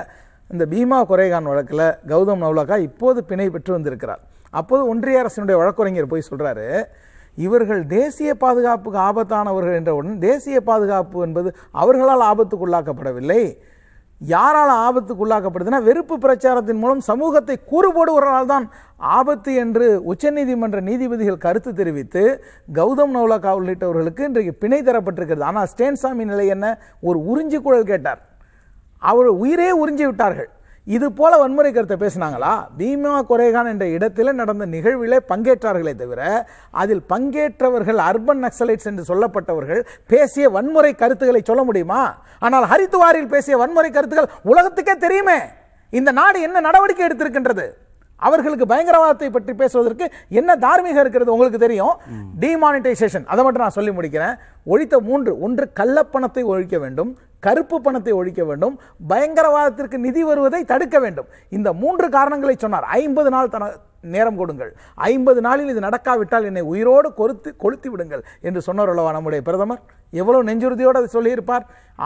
[0.53, 4.23] இந்த பீமா குறைகான் வழக்கில் கௌதம் நவ்லாக்கா இப்போது பிணை பெற்று வந்திருக்கிறார்.
[4.51, 6.69] அப்போது ஒன்றிய அரசினுடைய வழக்குரைஞர் போய் சொல்கிறாரு
[7.47, 11.49] இவர்கள் தேசிய பாதுகாப்புக்கு ஆபத்தானவர்கள் என்றவுடன் தேசிய பாதுகாப்பு என்பது
[11.83, 13.43] அவர்களால் ஆபத்துக்குள்ளாக்கப்படவில்லை.
[14.21, 22.23] யாரால் ஆபத்துக்குள்ளாக்கப்படுதுன்னா வெறுப்பு பிரச்சாரத்தின் மூலம் சமூகத்தை கூறுபோடுவரால் தான் ஆபத்து என்று உச்சநீதிமன்ற நீதிபதிகள் கருத்து தெரிவித்து
[22.75, 25.43] கௌதம் நவ்லாக்கா உள்ளிட்டவர்களுக்கு இன்றைக்கு பிணை தரப்பட்டிருக்கிறது.
[25.43, 26.79] ஆனால் ஸ்டேன்சாமி நிலை என்ன?
[27.01, 28.21] ஒரு உறிஞ்சி குழல் கேட்டார்.
[28.99, 30.51] அவர் உயிரே உறிஞ்சி விட்டார்கள்.
[30.87, 32.53] இது போல வன்முறை கருத்தை பேசினாங்களா?
[32.79, 36.21] பீமா கொரேகான் என்ற இடத்தில் நடந்த நிகழ்விலே பங்கேற்றார்களே தவிர
[36.83, 42.03] அதில் பங்கேற்றவர்கள் அர்பன் நக்சலைட்ஸ் என்று சொல்லப்பட்டவர்கள் பேசிய வன்முறை கருத்துக்களை சொல்ல முடியுமா?
[42.47, 45.39] ஆனால் ஹரித்துவாரில் பேசிய வன்முறை கருத்துக்கள் உலகத்துக்கே தெரியுமே.
[45.93, 47.69] இந்த நாடு என்ன நடவடிக்கை எடுத்திருக்கின்றது?
[48.23, 50.07] அவர்களுக்கு பயங்கரவாதத்தை பற்றி பேசுவதற்கு
[50.41, 51.95] என்ன தார்மீகம் இருக்கிறது உங்களுக்கு தெரியும்?
[52.43, 54.35] டிமானிட்டைசேஷன் அதை மட்டும் நான் சொல்லி முடிக்கிறேன்.
[54.73, 57.13] ஒழித்த மூன்று ஒன்று கள்ளப்பணத்தை ஒழிக்க வேண்டும்
[57.47, 58.75] கருப்பு பணத்தை ஒழிக்க வேண்டும்
[59.11, 61.29] பயங்கரவாதத்திற்கு நிதி வருவதை தடுக்க வேண்டும்.
[61.59, 62.87] இந்த மூன்று காரணங்களை சொன்னார்.
[63.01, 63.71] ஐம்பது நாள் தன
[64.15, 64.71] நேரம் கொடுங்கள்.
[65.11, 69.83] ஐம்பது நாளில் இது நடக்காவிட்டால் என்னை உயிரோடு கொறுத்து கொளுத்தி விடுங்கள் என்று சொன்னார் அல்லவா நம்முடைய பிரதமர்.
[70.21, 71.65] எவ்வளோ நெஞ்சுறுதியோடு அதை சொல்லியிருப்பார்.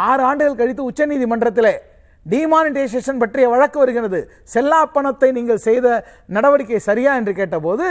[0.08, 1.74] ஆறு ஆண்டுகள் கழித்து உச்சநீதிமன்றத்திலே
[2.26, 4.20] டிமானிட்டைசேஷன் பற்றிய வழக்கு வருகிறது.
[4.54, 5.86] செல்லா பணத்தை நீங்கள் செய்த
[6.36, 7.88] நடவடிக்கை சரியா என்று கேட்டபோது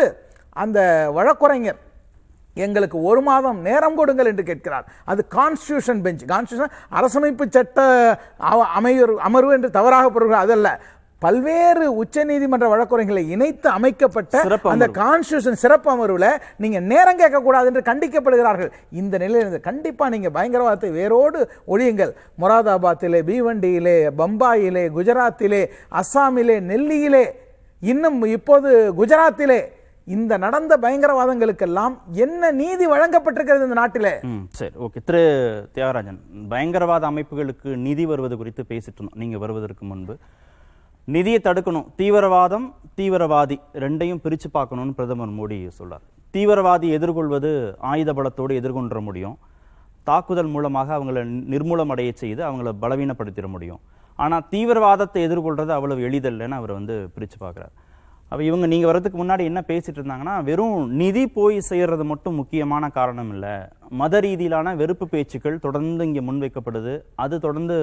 [0.63, 0.79] அந்த
[1.17, 1.79] வழக்குரைஞர்
[2.53, 4.85] எங்களுக்கு ஒரு மாதம் நேரம் கொடுங்கள் என்று கேட்கிறார்.
[5.05, 7.85] அது கான்ஸ்டியூஷன் பெஞ்ச் கான்ஸ்டியூஷன் அரசமைப்பு சட்ட
[8.79, 10.79] அமையர் அமர்வு என்று தவறாக பொருள்கள் அதல்ல.
[11.19, 14.87] பல்வேறு உச்சநீதிமன்ற வழக்குரைகளை இணைத்து அமைக்கப்பட்ட அந்த.
[14.87, 18.71] கான்ஸ்டியூஷன் சிறப்பு அமர்வுல நீங்க நேரம் கேட்க கூடாது என்று கண்டிக்கப்படுகிறார்கள்.
[18.91, 22.11] இந்த நிலையில் இருந்து கண்டிப்பா நீங்க பயங்கரவாதத்தை வேரோடு ஒழியுங்கள்.
[22.41, 25.69] மொராதாபாத்திலே பீவண்டியிலே பம்பாயிலே குஜராத்திலே
[26.01, 27.25] அஸ்ஸாமிலே நெல்லியிலே
[27.81, 29.61] இன்னும் இப்போது குஜராத்திலே
[30.07, 34.11] இந்த நடந்த பயங்கரவாதங்களுக்கெல்லாம் என்ன நீதி வழங்கப்பட்டிருக்கிறது இந்த நாட்டிலே?
[34.29, 34.99] ம் சரி ஓகே.
[35.07, 35.21] திரு
[35.75, 36.17] தியாகராஜன்
[36.53, 39.19] பயங்கரவாத அமைப்புகளுக்கு நிதி வருவது குறித்து பேசிட்டு இருந்தோம்.
[39.21, 40.15] நீங்க வருவதற்கு முன்பு.
[41.15, 41.87] நிதியை தடுக்கணும்.
[41.99, 46.03] தீவிரவாதம் தீவிரவாதி ரெண்டையும் பிரித்து பார்க்கணும்னு பிரதமர் மோடி சொல்றார்
[46.35, 47.51] தீவிரவாதி எதிர்கொள்வது
[47.91, 49.37] ஆயுத பலத்தோடு எதிர்கொண்ட முடியும்.
[50.09, 51.19] தாக்குதல் மூலமாக அவங்கள
[51.53, 53.81] நிர்மூலம் அடைய செய்து அவங்கள பலவீனப்படுத்திட முடியும்.
[54.19, 57.73] ஆனால் தீவிரவாதத்தை எதிர்கொள்றது அவ்வளவு எளிதல்லைன்னு அவர் வந்து பிரித்து பார்க்குறாரு.
[58.33, 63.29] அப்போ இவங்க நீங்கள் வர்றதுக்கு முன்னாடி என்ன பேசிட்டு இருந்தாங்கன்னா வெறும் நிதி போய் செய்கிறது மட்டும் முக்கியமான காரணம்
[63.33, 63.51] இல்லை.
[63.99, 66.93] மத ரீதியிலான வெறுப்பு பேச்சுக்கள் தொடர்ந்து இங்கே முன்வைக்கப்படுது.
[67.23, 67.75] அது தொடர்ந்து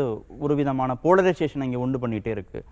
[0.45, 2.67] ஒரு விதமான போலரைசேஷன் இங்கே உண்டு பண்ணிகிட்டே இருக்குது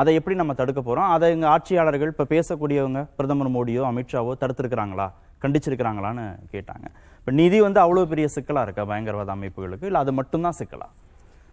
[0.00, 5.06] அதை எப்படி நம்ம தடுக்க போகிறோம் அதை இங்கே ஆட்சியாளர்கள் இப்போ பேசக்கூடியவங்க பிரதமர் மோடியோ அமித்ஷாவோ தடுத்திருக்கிறாங்களா?
[5.44, 6.86] கண்டிச்சிருக்கிறாங்களான்னு கேட்டாங்க.
[7.20, 9.88] இப்போ நிதி வந்து அவ்வளோ பெரிய சிக்கலாக இருக்கா பயங்கரவாத அமைப்புகளுக்கு?
[9.90, 10.88] இல்லை அது மட்டும்தான் சிக்கலா?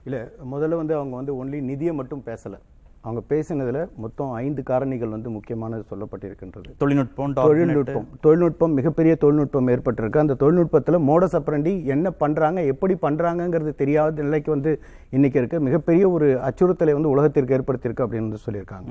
[0.10, 0.22] இல்லை
[0.54, 2.60] முதல்ல வந்து அவங்க வந்து ஒன்லி நிதியை மட்டும் பேசலை.
[3.04, 6.70] அவங்க பேசினதுல மொத்தம் ஐந்து காரணிகள் வந்து முக்கியமானது சொல்லப்பட்டிருக்கின்றது.
[6.78, 7.34] தொழில்நுட்பம்.
[7.34, 8.08] தொழில்நுட்பம்.
[8.22, 10.18] தொழில்நுட்பம் மிகப்பெரிய தொழில்நுட்பம் ஏற்பட்டிருக்கு.
[10.18, 15.60] அந்த தொழில்நுட்பத்தில் மோடஸ் அப்ரண்டி என்ன பண்றாங்க எப்படி பண்றாங்கங்கிறது தெரியாத நிலைக்கு வந்து இன்னைக்கு இருக்கு.
[15.60, 18.90] மிகப்பெரிய ஒரு அச்சுறுத்தலை வந்து உலகத்திற்கு ஏற்படுத்தியிருக்கு அப்படின்னு வந்து சொல்லியிருக்காங்க.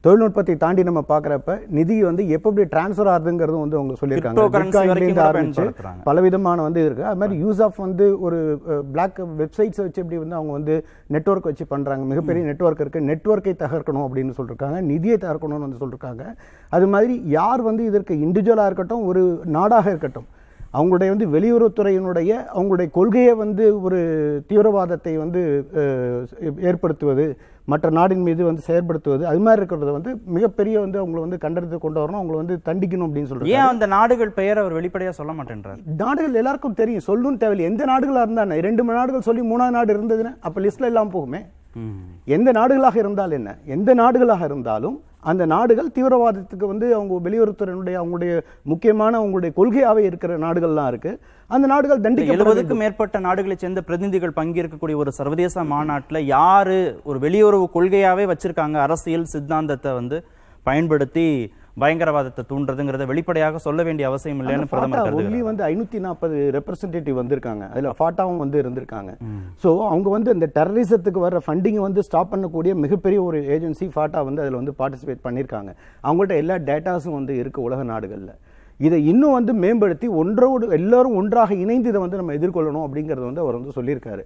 [0.00, 4.50] தொழில்நுட்பத்தை தாண்டி நம்ம பார்க்குறப்ப நிதி வந்து எப்படி டிரான்ஸ்ஃபர் ஆகுதுங்கிறதும் வந்து அவங்க சொல்லியிருக்காங்க.
[5.28, 5.74] ஆரம்பிச்சு.
[6.04, 7.04] பலவிதமான வந்து இருக்கு.
[7.04, 11.66] அது மாதிரி யூஸ் ஆஃப் வந்து ஒரு பிளாக் வெப்சைட்ஸ் வச்சு எப்படி வந்து அவங்க வந்து நெட்வொர்க் வச்சு
[11.66, 12.04] பண்றாங்க.
[12.04, 13.00] மிகப்பெரிய நெட்வொர்க் இருக்கு.
[13.52, 14.80] நெட்வொர்க்கை தகர்க்கணும் அப்படின்னு சொல்லிருக்காங்க.
[14.92, 16.24] நிதியை தகர்க்கணும்னு வந்து சொல்லிருக்காங்க.
[16.76, 19.22] அது மாதிரி யார் வந்து இதற்கு இண்டிவிஜுவலாக இருக்கட்டும் ஒரு
[19.58, 20.30] நாடாக இருக்கட்டும்
[20.78, 23.98] அவங்களுடைய வந்து வெளியுறவுத்துறையினுடைய அவங்களுடைய கொள்கையை வந்து ஒரு
[24.50, 25.40] தீவிரவாதத்தை வந்து
[26.68, 27.26] ஏற்படுத்துவது
[27.72, 32.00] மற்ற நாடின் மீது வந்து செயற்படுத்துவது அது மாதிரி இருக்கிறத வந்து மிகப்பெரிய வந்து அவங்களை வந்து கண்டனத்தை கொண்டு
[32.02, 35.82] வரணும் அவங்களை வந்து தண்டிக்கணும் அப்படின்னு சொல்றாங்க ஏன் அந்த நாடுகள் பெயர் அவர் வெளிப்படையா சொல்ல மாட்டேன்றார்?
[36.02, 37.06] நாடுகள் எல்லாருக்கும் தெரியும்.
[37.08, 37.70] சொல்லணும்னு தேவையில்லை.
[37.72, 41.42] எந்த நாடுகளா இருந்தானே ரெண்டு மூணு நாடுகள் சொல்லி மூணாவது நாடு இருந்ததுன்னா அப்ப லிஸ்ட்ல எல்லாம் போகுமே.
[42.34, 43.50] எந்த நாடுகளாக இருந்தால் என்ன?
[43.66, 44.96] எந்த நாடுகளாக இருந்தாலும்
[45.30, 48.32] அந்த நாடுகள் தீவிரவாதத்துக்கு வந்து அவங்க வெளியுறவுத்துறையினுடைய அவங்களுடைய
[48.62, 51.12] முக்கியமான அவங்களுடைய கொள்கையாகவே இருக்கிற நாடுகள்லாம் இருக்கு.
[51.50, 57.68] அந்த நாடுகள் தண்டிக்கப்பட எழுபதுக்கும் மேற்பட்ட நாடுகளைச் சேர்ந்த பிரதிநிதிகள் பங்கேற்கக்கூடிய ஒரு சர்வதேச மாநாட்டில் யாரு ஒரு வெளியுறவு
[57.74, 60.18] கொள்கையாகவே வச்சிருக்காங்க அரசியல் சித்தாந்தத்தை வந்து
[60.66, 61.26] பயன்படுத்தி
[61.80, 67.64] பயங்கரவாதத்தை தூண்டுறதுங்கிறத வெளிப்படையாக சொல்ல வேண்டிய அவசியம் இல்லைன்னு பிரதமர் ஒன்லி வந்து ஐநூத்தி நாற்பது ரெப்ரசன்டேட்டிவ் வந்திருக்காங்க.
[67.72, 69.12] அதுல ஃபாட்டாவும் வந்து இருந்திருக்காங்க.
[69.62, 74.42] சோ அவங்க வந்து இந்த டெரரிசத்துக்கு வர ஃபண்டிங் வந்து ஸ்டாப் பண்ணக்கூடிய மிகப்பெரிய ஒரு ஏஜென்சி ஃபாட்டா வந்து
[74.44, 75.72] அதுல வந்து பார்ட்டிசிபேட் பண்ணியிருக்காங்க
[76.06, 78.32] அவங்கள்ட்ட எல்லா டேட்டாஸும் வந்து இருக்கு உலக நாடுகள்ல.
[78.80, 83.58] இதை இன்னும் வந்து மேம்படுத்தி ஒன்றோடு எல்லாரும் ஒன்றாக இணைந்து இதை வந்து நம்ம எதிர்கொள்ளணும் அப்படிங்கறத வந்து அவர்
[83.58, 84.22] வந்து சொல்லியிருக்காரு.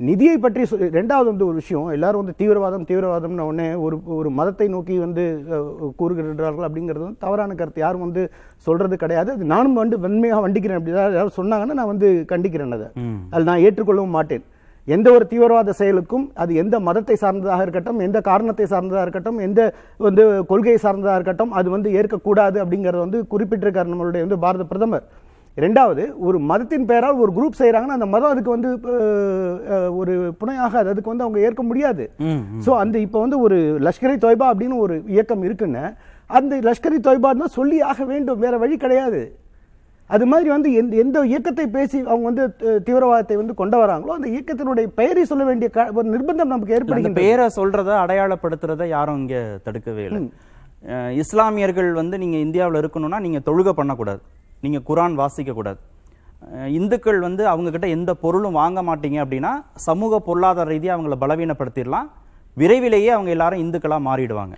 [0.00, 0.62] நிதியை பற்றி
[0.94, 1.88] ரெண்டாவது வந்து ஒரு விஷயம்.
[1.96, 5.66] எல்லாரும் வந்து தீவிரவாதம் தீவிரவாதம்னு உடனே ஒரு ஒரு மதத்தை நோக்கி வந்து அஹ்,
[5.98, 7.84] கூறுகிறார்கள் அப்படிங்கிறது வந்து தவறான கருத்து.
[7.84, 8.22] யாரும் வந்து
[8.66, 9.30] சொல்றது கிடையாது.
[9.32, 12.88] அது நானும் வந்து வன்மையாக வண்டிக்கிறேன் அப்படி யாராவது சொன்னாங்கன்னா நான் வந்து கண்டிக்கிறேன் அதை.
[13.32, 14.46] அது நான் ஏற்றுக்கொள்ளவும் மாட்டேன்.
[14.88, 19.60] எந்த ஒரு தீவிரவாத செயலுக்கும் அது எந்த மதத்தை சார்ந்ததாக இருக்கட்டும் எந்த காரணத்தை சார்ந்ததாக இருக்கட்டும் எந்த
[20.00, 25.04] வந்து கொள்கையை சார்ந்ததாக இருக்கட்டும் அது வந்து ஏற்கக்கூடாது அப்படிங்கறத வந்து குறிப்பிட்டிருக்காரு நம்மளுடைய வந்து பாரத பிரதமர்.
[25.64, 28.70] ரெண்டாவது ஒரு மதத்தின் பெயரால் ஒரு குரூப் செய்றாங்கன்னா அந்த மதம் அதுக்கு வந்து
[30.00, 32.04] ஒரு புனையாகாது அதுக்கு வந்து அவங்க ஏற்க முடியாது.
[32.66, 35.84] சோ அந்த இப்போ வந்து ஒரு லஷ்கரி தொய்பா அப்படின்னு ஒரு இயக்கம் இருக்குன்னு
[36.38, 39.22] அந்த லஷ்கரி தொய்பா தான் சொல்லி ஆக வேண்டும் வேற வழி கிடையாது.
[40.10, 42.44] அது மாதிரி வந்து எந்த எந்த இயக்கத்தை பேசி அவங்க வந்து
[42.86, 45.68] தீவிரவாதத்தை வந்து கொண்டு வராங்களோ அந்த இயக்கத்தினுடைய பெயரை சொல்ல வேண்டிய
[45.98, 47.20] ஒரு நிர்பந்தம் நமக்கு அந்த ஏற்படுகின்றது.
[47.22, 50.20] பேரை சொல்றத அடையாளப்படுத்துறத யாரும் இங்க தடுக்கவே இல்லை.
[51.22, 54.22] இஸ்லாமியர்கள் வந்து நீங்க இந்தியாவுல இருக்கணும்னா நீங்க தொழுகை பண்ணக்கூடாது.
[54.64, 55.80] நீங்கள் குரான் வாசிக்கக்கூடாது
[56.78, 59.52] இந்துக்கள் வந்து அவங்கக்கிட்ட எந்த பொருளும் வாங்க மாட்டீங்க அப்படின்னா
[59.86, 62.08] சமூக பொருளாதார ரீதியாக அவங்கள பலவீனப்படுத்திடலாம்.
[62.60, 64.54] விரைவிலேயே அவங்க எல்லாரும் இந்துக்களாக மாறிடுவாங்க.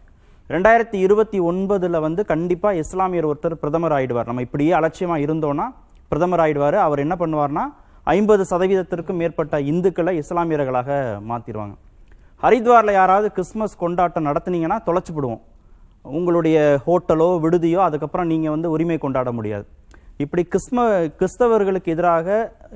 [0.54, 5.66] ரெண்டாயிரத்தி இருபத்தி ஒன்பதில் வந்து கண்டிப்பாக இஸ்லாமியர் ஒருத்தர் பிரதமர் ஆகிடுவார் நம்ம இப்படியே அலட்சியமாக இருந்தோன்னா
[6.12, 7.64] பிரதமர் ஆகிடுவார் அவர் என்ன பண்ணுவார்னா
[8.16, 10.90] ஐம்பது சதவீதத்திற்கும் மேற்பட்ட இந்துக்களை இஸ்லாமியர்களாக
[11.30, 11.74] மாற்றிடுவாங்க
[12.44, 15.42] ஹரித்வாரில் யாராவது கிறிஸ்மஸ் கொண்டாட்டம் நடத்துனீங்கன்னா தொலைச்சி விடுவோம்.
[16.18, 19.66] உங்களுடைய ஹோட்டலோ விடுதியோ அதுக்கப்புறம் நீங்கள் வந்து உரிமை கொண்டாட முடியாது.
[20.22, 20.80] இப்படி கிறிஸ்ம
[21.20, 22.26] கிறிஸ்தவர்களுக்கு எதிராக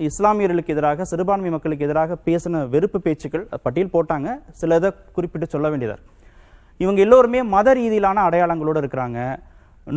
[0.08, 4.28] இஸ்லாமியர்களுக்கு எதிராக சிறுபான்மை மக்களுக்கு எதிராக பேசின வெறுப்பு பேச்சுக்கள் பட்டியல் போட்டாங்க.
[4.60, 6.02] சில இதை குறிப்பிட்டு சொல்ல வேண்டியதார்.
[6.82, 9.18] இவங்க எல்லோருமே மத ரீதியிலான அடையாளங்களோடு இருக்கிறாங்க.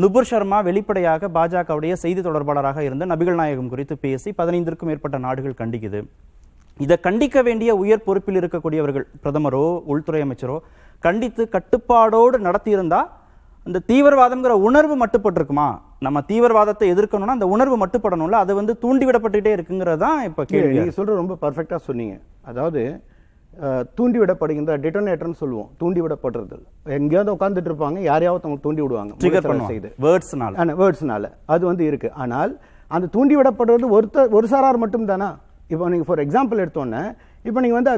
[0.02, 6.02] நுபுர் சர்மா வெளிப்படையாக பாஜகவுடைய செய்தி தொடர்பாளராக இருந்த நபிகள் நாயகம் குறித்து பேசி பதினைந்திற்கும் மேற்பட்ட நாடுகள் கண்டிக்குது.
[6.86, 10.58] இதை கண்டிக்க வேண்டிய உயர் பொறுப்பில் இருக்கக்கூடியவர்கள் பிரதமரோ உள்துறை அமைச்சரோ
[11.06, 13.02] கண்டித்து கட்டுப்பாடோடு நடத்தியிருந்தா
[13.68, 15.70] இந்த தீவிரவாதம்ங்கிற உணர்வு மட்டுப்பட்டிருக்குமா?
[16.06, 18.38] நம்ம தீவிரவாதத்தை எதிர்க்கணும்னா அந்த உணர்வு மட்டுப்படணும்ல?
[18.44, 20.76] அது வந்து தூண்டிவிடப்பட்டுட்டே இருக்குங்கிறது தான் இப்ப கேள்வி.
[20.78, 22.16] நீங்க சொல்ற ரொம்ப பர்ஃபெக்டா சொன்னீங்க.
[22.50, 22.82] அதாவது
[23.98, 25.70] தூண்டிவிடப்படுகின்ற டிட்டோனேட்டர்னு சொல்லுவோம்.
[25.82, 26.58] தூண்டிவிடப்படுறது.
[26.98, 29.14] எங்கேயாவது உட்கார்ந்துட்டு இருப்பாங்க யாரையாவது அவங்க தூண்டி விடுவாங்க.
[29.24, 29.90] ட்ரிகர் செய்து.
[30.06, 32.12] வேர்ட்ஸ்னால ஆனா வேர்ட்ஸ்னால அது வந்து இருக்கு.
[32.24, 32.54] ஆனால்
[32.98, 35.30] அந்த தூண்டி விடப்படுறது ஒருத்தர் ஒரு சாரார் மட்டும் தானா
[35.74, 37.04] இப்போ நீங்க ஃபார் எக்ஸாம்பிள் எடுத்தோன்னே
[37.48, 37.92] இப்போ நீங்க வந்து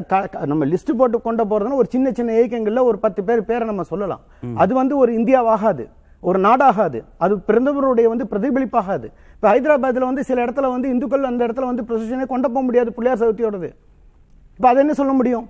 [0.50, 4.22] நம்ம லிஸ்ட் போட்டு கொண்டு போறதுன்னா ஒரு சின்ன சின்ன இயக்கங்கள்ல ஒரு பத்து பேர் பேரை நம்ம சொல்லலாம்.
[4.62, 5.84] அது வந்து ஒரு இந்தியாவாகாது.
[6.28, 6.98] ஒரு நாடாகாது.
[7.24, 9.06] அது பிரதமருடைய வந்து பிரதிபலிப்பாகாது.
[9.36, 13.20] இப்போ ஹைதராபாத்ல வந்து சில இடத்துல வந்து இந்துக்கள் அந்த இடத்துல வந்து ப்ரொசஷனே கொண்டு போக முடியாது பிள்ளையார்
[13.22, 13.70] சதுர்த்தியோடது.
[14.58, 15.46] இப்போ அதை என்ன சொல்ல முடியும்?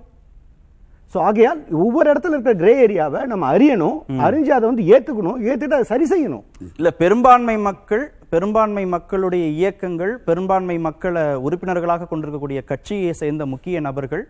[1.13, 5.87] ஸோ ஆகையால் ஒவ்வொரு இடத்துல இருக்கிற கிரே ஏரியாவை நம்ம அறியணும் அறிஞ்சு அதை வந்து ஏத்துக்கணும் ஏத்துட்டு அதை
[5.91, 6.43] சரி செய்யணும்.
[6.79, 14.23] இல்ல பெரும்பான்மை மக்கள் பெரும்பான்மை மக்களுடைய இயக்கங்கள் பெரும்பான்மை மக்களை உறுப்பினர்களாக கொண்டிருக்கக்கூடிய கட்சியை சேர்ந்த முக்கிய நபர்கள்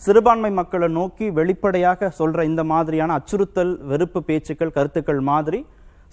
[0.00, 5.60] சிறுபான்மை மக்களை நோக்கி வெளிப்படையாக சொல்ற இந்த மாதிரியான அச்சுறுத்தல் வெறுப்பு பேச்சுக்கள் கருத்துக்கள் மாதிரி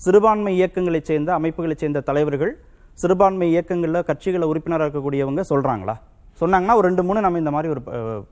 [0.06, 2.54] சிறுபான்மை இயக்கங்களைச் சேர்ந்த அமைப்புகளைச் சேர்ந்த தலைவர்கள்
[3.02, 5.96] சிறுபான்மை இயக்கங்களில் கட்சிகளை உறுப்பினராக இருக்கக்கூடியவங்க சொல்கிறாங்களா
[6.42, 7.82] சொன்னாங்கன்னா ஒரு ரெண்டு மூணு நம்ம இந்த மாதிரி ஒரு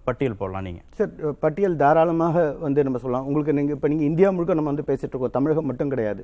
[0.08, 3.25] பட்டியல் போடலாம் நீங்கள் சார் பட்டியல் தாராளமாக வந்து நம்ம சொல்லலாம்.
[3.30, 5.36] உங்களுக்கு நீங்கள் இப்போ நீங்கள் இந்தியா முழுக்க நம்ம வந்து பேசிகிட்டு இருக்கோம்.
[5.38, 6.23] தமிழகம் மட்டும் கிடையாது.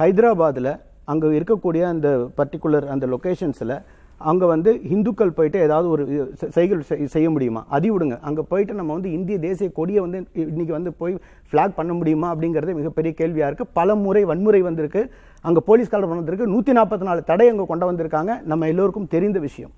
[0.00, 0.70] ஹைதராபாத்தில்
[1.12, 3.74] அங்கே இருக்கக்கூடிய அந்த பர்டிகுலர் அந்த லொக்கேஷன்ஸில்
[4.18, 7.66] அங்க வந்து இந்துக்கள் போயிட்டு ஏதாவது ஒரு செய்கள் செய்- செய்ய முடியுமா?
[7.68, 8.20] அதி விடுங்க.
[8.20, 11.18] அங்க போயிட்டு நம்ம வந்து இந்திய தேசிய கொடியை வந்து இன்னைக்கு வந்து போய்
[11.52, 13.66] ஃபிளாக் பண்ண முடியுமா அப்படிங்கிறது மிகப்பெரிய கேள்வியா இருக்கு.
[13.66, 15.10] பல முறை வன்முறை வந்திருக்கு.
[15.40, 16.48] அங்க போலீஸ் காலம் வந்திருக்கு.
[16.48, 18.42] நூத்தி நாற்பத்தி நாலு தடை அங்க கொண்டு வந்திருக்காங்க.
[18.42, 19.70] நம்ம எல்லோருக்கும் தெரிந்த விஷயம்.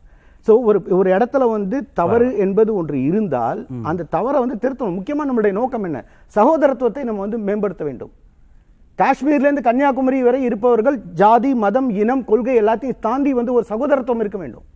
[0.46, 4.88] ஸோ ஒரு ஒரு இடத்துல வந்து தவறு என்பது ஒன்று இருந்தால் அந்த தவறை வந்து திருத்தணும்.
[4.88, 6.04] முக்கியமா நம்மளுடைய நோக்கம் என்ன?
[6.34, 8.10] சகோதரத்துவத்தை நம்ம வந்து மேம்படுத்த வேண்டும்.
[8.98, 14.66] காஷ்மீர்லேருந்து கன்னியாகுமரி வரை இருப்பவர்கள் ஜாதி மதம் இனம் கொள்கை எல்லாத்தையும் தாண்டி வந்து ஒரு சகோதரத்துவம் இருக்க வேண்டும்.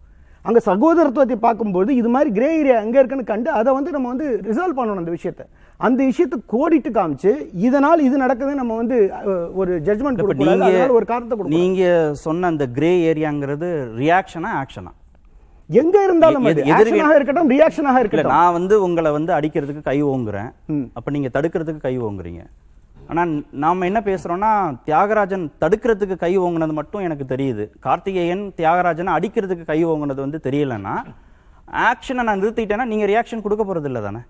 [0.44, 4.78] அங்க சகோதரத்துவத்தை பார்க்கும்போது இது மாதிரி கிரே ஏரியா எங்க இருக்குன்னு கண்டு அதை வந்து நம்ம வந்து ரிசால்வ்
[4.78, 5.46] பண்ணணும் அந்த விஷயத்தை.
[5.76, 8.96] அந்த விஷயத்தை கோடிட்டு காமிச்சு இதனால் இது நடக்குது நம்ம வந்து
[9.54, 10.58] ஒரு ஜட்மெண்ட் இப்ப கொடுக்கக்கூடாது.
[10.58, 14.92] நீங்க அதனால ஒரு காரணத்தை கொடுக்கணும் நீங்க சொன்ன அந்த கிரே ஏரியாங்கிறது ரியாக்ஷனா ஆக்ஷனா
[15.68, 18.32] எங்க இருந்தாலும் எது- அது எதிர்வி- ஆக்ஷனாக இருக்கட்டும் ரியாக்ஷனாக இருக்கட்டும்.
[18.32, 20.50] நான் வந்து உங்களை வந்து அடிக்கிறதுக்கு கை ஓங்குறேன்.
[20.92, 22.42] அப்ப நீங்க தடுக்கிறதுக்கு கை ஓங்குறீங்க.
[23.12, 23.22] ஆனா
[23.62, 24.50] நாம என்ன பேசுறோம்னா
[24.86, 27.64] தியாகராஜன் தடுக்கிறதுக்கு கை ஓங்குனது மட்டும் எனக்கு தெரியுது.
[27.86, 30.94] கார்த்திகேயன் தியாகராஜனை அடிக்கிறதுக்கு கை ஓங்குனது வந்து தெரியலன்னா
[31.88, 34.20] ஆக்ஷனை நான் நிறுத்திட்டேன்னா நீங்க ரியாக்ஷன் கொடுக்க போறது இல்ல தானே?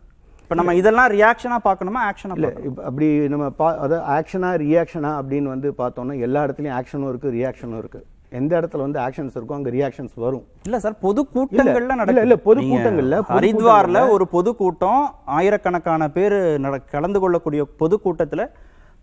[0.44, 2.48] இப்ப நம்ம இதெல்லாம் ரியாக்ஷனா பார்க்கணுமா ஆக்ஷனா இல்ல
[2.88, 8.00] அப்படி நம்ம பா அதாவது ஆக்ஷனா ரியாக்ஷனா அப்படின்னு வந்து பார்த்தோம்னா எல்லா இடத்துலயும் ஆக்ஷனும் இருக்கு ரியாக்ஷனும் இருக்கு.
[8.40, 10.44] எந்த இடத்துல வந்து ஆக்ஷன்ஸ் இருக்கோ அங்க ரியாக்ஷன்ஸ் வரும்.
[10.66, 12.24] இல்ல சார் பொது கூட்டங்கள்ல இல்ல, நடக்குது.
[12.26, 15.02] இல்ல, பொது கூட்டங்கள்ல, ஹரித்வார்ல ஒரு பொது கூட்டம்
[15.38, 16.36] ஆயிரக்கணக்கான பேர்
[16.94, 18.44] கலந்து கொள்ளக்கூடிய பொது கூட்டத்துல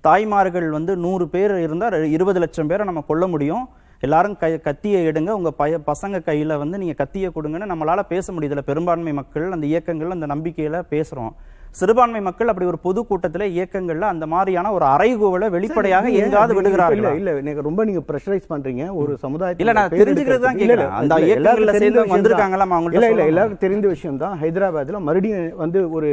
[0.03, 3.63] தாய்மார்கள் வந்து நூறு பேர் இருந்தா ரெ- இருபது லட்சம் பேரை நம்ம கொல்ல முடியும்.
[4.03, 5.29] எல்லாரும் கை கத்தியை எடுங்க.
[5.29, 10.11] உங்க பய பசங்க கையில வந்து நீங்க கத்தியை கொடுங்கன்னு நம்மளால பேச முடியுதுல பெரும்பான்மை மக்கள் அந்த இயக்கங்கள்
[10.11, 11.33] அந்த நம்பிக்கையில பேசுறோம்.
[11.71, 17.15] சிறுபான்மை மக்கள் அப்படி ஒரு பொது கூட்டத்துல இயக்கங்கள்ல அந்த மாதிரியான ஒரு அறைகூவலை வெளிப்படையாக எங்காவது விடுகிறார்கள்?
[17.15, 18.93] இல்ல இல்ல நீங்க ரொம்ப நீங்க பிரஷரைஸ் பண்றீங்க.
[18.93, 20.91] ஒரு சமுதாயத்துல இல்ல, நான் தெரிஞ்சுக்கிறது தான் கேக்குறேன்.
[20.93, 22.67] அந்த இயக்கங்கள்ல விஷயம் வந்திருக்காங்களா.
[22.69, 23.25] அவங்கள்ட்ட இல்ல இல்ல?
[23.25, 24.39] எல்லாருக்கும் தெரிந்த விஷயம் தான்.
[24.41, 26.09] ஹைதராபாத்ல மறுபடியும் வந்து ஒரு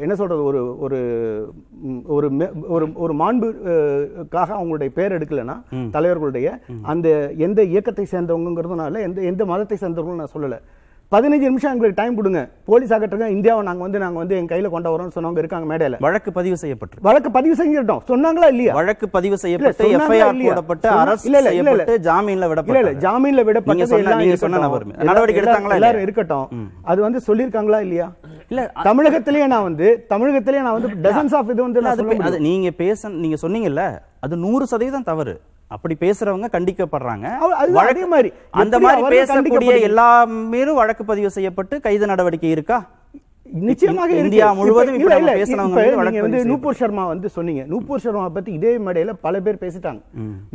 [0.00, 0.98] என்ன சொல்றது ஒரு ஒரு
[2.08, 2.26] ஒரு
[2.68, 5.56] ஒரு ஒரு மாண்பு அஹ், காக அவங்களுடைய பேர் எடுக்கலனா
[5.90, 6.48] தலைவர்களுடைய
[6.84, 7.08] அந்த
[7.40, 10.58] எந்த இயக்கத்தை சேர்ந்தவங்கிறதுனால எந்த எந்த மதத்தை சேர்ந்தவங்களும் நான் சொல்லல.
[11.12, 14.90] பதினஞ்சு நிமிஷம் எங்களுக்கு டைம் கொடுங்க போலீஸ் ஆகட்டுங்க இந்தியாவை நாங்க வந்து நாங்க வந்து எங்க கையில கொண்டு
[14.92, 19.86] வரோம்னு சொன்னவங்க இருக்காங்க மேடையில வழக்கு பதிவு செய்யப்பட்டிருக்கு வழக்கு பதிவு செஞ்சிட்டோம் சொன்னாங்களா இல்லையா வழக்கு பதிவு செய்யப்பட்டு
[19.90, 20.40] எஃப்ஐஆர்?
[20.42, 21.62] போடப்பட்டு அரசு இல்ல, இல்ல, இல்ல.
[21.62, 23.44] செய்யப்பட்டு ஜாமீன்ல இல்ல இல்ல ஜாமீன்ல
[23.86, 24.62] சொன்ன- எல்லாம் சொன்ன.
[24.64, 24.86] நபர்.
[25.04, 26.04] நடவடிக்கை எடுத்தாங்களா எல்லாரும்?
[26.06, 26.46] இருக்கட்டும்
[26.86, 28.08] அது வந்து சொல்லிருக்காங்களா இல்லையா
[28.50, 31.82] இல்ல தமிழகத்திலேயே நான் வந்து தமிழகத்திலேயே நான் வந்து டசன்ஸ் ஆஃப் இது வந்து.
[32.44, 33.84] நீங்க பேச நீங்க சொன்னீங்கல்ல
[34.20, 35.34] அது நூறு சதவீதம் தவறு
[35.74, 37.26] அப்படி பேசுறவங்க கண்டிக்கப்படுறாங்க.
[37.90, 38.30] அதே மாதிரி.
[38.62, 39.72] அந்த மாதிரி பேசக்கூடிய?
[39.88, 40.08] எல்லா
[40.52, 42.78] மீதும் வழக்கு பதிவு செய்யப்பட்டு கைது நடவடிக்கை இருக்கா?
[43.68, 44.12] நிச்சயமாக.
[44.22, 45.02] இந்தியா முழுவதும்
[46.26, 47.62] வந்து நூப்பூர் சர்மா வந்து சொன்னீங்க.
[47.72, 50.00] நூப்பூர் சர்மா பத்தி இதே மேடையில பல பேர் பேசிட்டாங்க.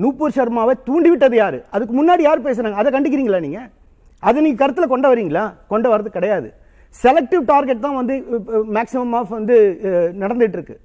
[0.04, 1.60] நூப்பூர் சர்மாவை தூண்டி விட்டது யாரு?
[1.76, 3.62] அதுக்கு முன்னாடி யார் பேசுறாங்க அதை கண்டிக்கிறீங்களா நீங்க?
[4.30, 5.44] அதை நீங்க கருத்துல கொண்டு வரீங்களா?
[5.74, 6.50] கொண்டு வரது கிடையாது.
[7.04, 8.16] செலக்டிவ் டார்கெட் தான் வந்து
[8.78, 9.58] மேக்ஸிமம் ஆஃப் வந்து
[10.24, 10.76] நடந்துட்டு இருக்கு.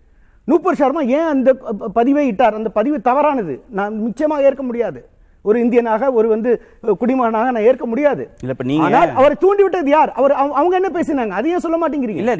[0.51, 1.55] நூப்பூர் சர்மா ஏன் அந்த
[1.93, 2.55] பதிவை இட்டார்?
[2.55, 3.65] அந்த பதிவு தவறானது.
[3.71, 5.09] நான் நிச்சயமாக ஏற்க முடியாது.
[5.43, 6.63] ஒரு இந்தியனாக ஒரு வந்து
[6.99, 8.31] குடிமகனாக நான் ஏற்க முடியாது.
[8.41, 10.13] இல்ல, இப்ப நீங்க- அவரை தூண்டி விட்டது யார்?
[10.13, 11.29] அவர் அவங்க- என்ன பேசினாங்க?
[11.29, 12.17] அதையும் சொல்ல மாட்டேங்கிறீங்க?
[12.17, 12.35] இல்ல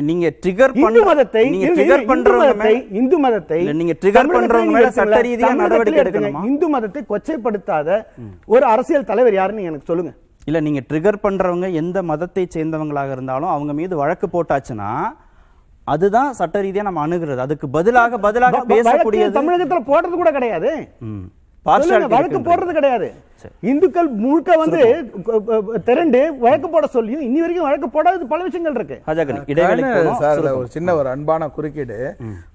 [0.00, 4.90] நீங்க- ட்ரிகர் இந்து மதத்தை நீங்க ட்ரிகர் பண்றவங்க இந்து மதத்தை நீங்க தமிழகத்திலே பண்றவங்க மேல.
[4.90, 6.02] சட்ட ரீதியா நடவடிக்கை.
[6.02, 6.44] எடுக்கணுமா?
[6.44, 8.04] இந்து மதத்தை கொச்சைப்படுத்தாத
[8.46, 10.12] ஒரு அரசியல் தலைவர் யாருன்னு எனக்கு சொல்லுங்க.
[10.44, 14.90] இல்ல நீங்க ட்ரிகர் பண்றவங்க எந்த மதத்தை சேர்ந்தவங்களாக இருந்தாலும் அவங்க மீது வழக்கு போட்டாச்சுன்னா
[15.92, 17.40] அதுதான் சட்ட ரீதியா நம்ம அணுகிறது.
[17.46, 20.70] அதுக்கு பதிலாக பதிலாக பேசக்கூடியது தமிழகத்துல போடுறது கூட கிடையாது.
[21.66, 22.38] வழக்கு.
[22.48, 22.72] போடுறது.
[22.78, 23.08] கிடையாது.
[23.70, 24.80] இந்துக்கள் முழுக்க வந்து
[25.88, 28.96] திரண்டு வழக்கு போட சொல்லியும் இன்னி வரைக்கும் வழக்கு போடாத பல விஷயங்கள் இருக்கு.
[30.60, 31.98] ஒரு சின்ன ஒரு அன்பான குறுக்கீடு.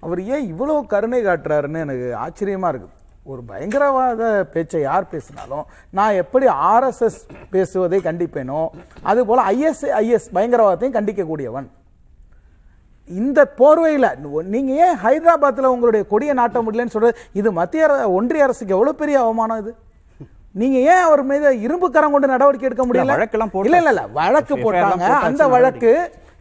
[0.06, 2.90] அவர் ஏன் இவ்வளவு கருணை காட்டுறாருன்னு எனக்கு ஆச்சரியமா இருக்கு.
[3.32, 5.66] ஒரு பயங்கரவாத பேச்சை யார் பேசினாலும்
[5.98, 7.22] நான் எப்படி ஆர்எஸ்எஸ்
[7.54, 8.62] பேசுவதை கண்டிப்பேனோ
[9.12, 11.70] அது போல ஐஎஸ் ஐஎஸ் பயங்கரவாதத்தையும் கண்டிக்கக்கூடியவன்.
[13.08, 14.10] இந்த போர்வையில்
[14.54, 17.16] நீங்க ஏன் ஹைதராபாத்ல உங்களுடைய கொடியை நாட்ட முடியலன்னு சொல்றது?
[17.40, 17.88] இது மத்திய
[18.18, 19.74] ஒன்றிய அரசுக்கு எவ்வளவு பெரிய அவமானம் இது?
[20.62, 23.14] நீங்க ஏன் அவர் மீது இரும்பு கரம் கொண்டு நடவடிக்கை எடுக்க முடியல?
[23.16, 23.54] வழக்கெல்லாம்.
[23.68, 25.08] இல்ல இல்ல இல்ல வழக்கு போட்டாங்க.
[25.30, 25.92] அந்த வழக்கு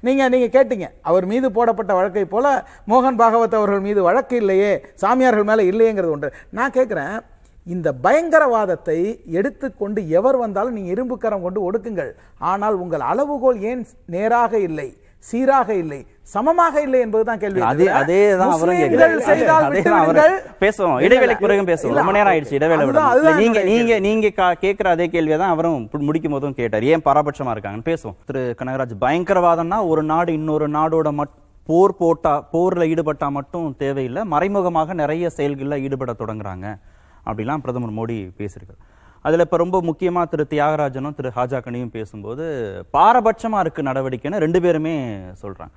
[0.06, 0.86] நீங்க நீங்க கேட்டீங்க.
[1.08, 2.46] அவர் மீது போடப்பட்ட வழக்கை போல
[2.92, 4.72] மோகன் பாகவத் அவர்கள் மீது வழக்கு இல்லையே
[5.02, 6.30] சாமியார்கள் மேல இல்லையேங்கிறது ஒன்று.
[6.58, 7.14] நான் கேட்கிறேன்
[7.66, 8.98] இந்த பயங்கரவாதத்தை
[9.38, 12.10] எடுத்துக்கொண்டு எவர் வந்தாலும் நீங்க இரும்பு கரம் கொண்டு ஒடுக்குங்கள்.
[12.52, 14.88] ஆனால் உங்கள் அளவுகோல் ஏன் நேராக இல்லை?
[15.30, 19.20] சீராக இல்லை சமமாக இல்லை என்பதுதான் கேள்வி அதே அவரும்.
[19.20, 19.74] செய்தால் அவரும்.
[19.74, 20.34] விட்டுவிடுங்கள்.
[20.60, 21.00] பேசுவோம்.
[21.02, 21.92] இல்ல, பிறகு பேசுவோம்.
[21.92, 22.86] ரொம்ப நேரம் ஆயிடுச்சு இடைவேளை.
[22.96, 24.30] அதுதான் நீங்க நீங்க நீங்க
[24.64, 26.82] கேட்கிற அதே கேள்வியை தான் அவரும் முடிக்கும் போதும் கேட்டார்.
[26.82, 28.16] ஏன் பாரபட்சமா இருக்காங்கன்னு பேசுவோம்.
[28.26, 31.34] திரு கனகராஜ் பயங்கரவாதம்னா ஒரு நாடு இன்னொரு நாடோட மட்
[31.66, 34.24] போர் போட்டா போர்ல ஈடுபட்டா மட்டும் தேவையில்லை.
[34.24, 36.66] மறைமுகமாக நிறைய செயல்களில் ஈடுபட தொடங்குறாங்க.
[37.26, 38.80] அப்படிலாம் பிரதமர் மோடி பேசியிருக்காரு.
[39.24, 42.44] அதில் இப்போ ரொம்ப முக்கியமாக திரு தியாகராஜனும் திரு ஹாஜாக்கனியும் பேசும்போது
[42.96, 44.94] பாரபட்சமாக இருக்குது நடவடிக்கைன்னு ரெண்டு பேருமே
[45.42, 45.74] சொல்கிறாங்க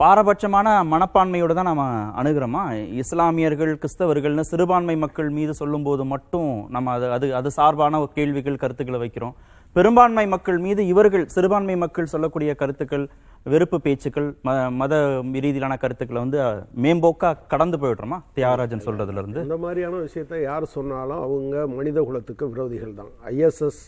[0.00, 1.84] பாரபட்சமான மனப்பான்மையோடு தான் நம்ம
[2.20, 2.62] அணுகிறோமா?
[3.02, 9.34] இஸ்லாமியர்கள் கிறிஸ்தவர்கள்னு சிறுபான்மை மக்கள் மீது சொல்லும்போது மட்டும் நம்ம அது அது அது சார்பான கேள்விகள் கருத்துக்களை வைக்கிறோம்.
[9.72, 13.08] பெரும்பான்மை மக்கள் மீது இவர்கள் சிறுபான்மை மக்கள் சொல்லக்கூடிய கருத்துக்கள்
[13.44, 16.38] வெறுப்பு பேச்சுக்கள் ம- மத ரீதியிலான கருத்துக்களை வந்து
[16.82, 18.22] மேம்போக்கா கடந்து போயிடுறோமா?
[18.36, 23.10] தியாகராஜன் சொல்றதுல இருந்து இந்த மாதிரியான விஷயத்தை யார் சொன்னாலும் அவங்க மனித குலத்துக்கு விரோதிகள் தான்.
[23.26, 23.80] ஐஎஸ்எஸ்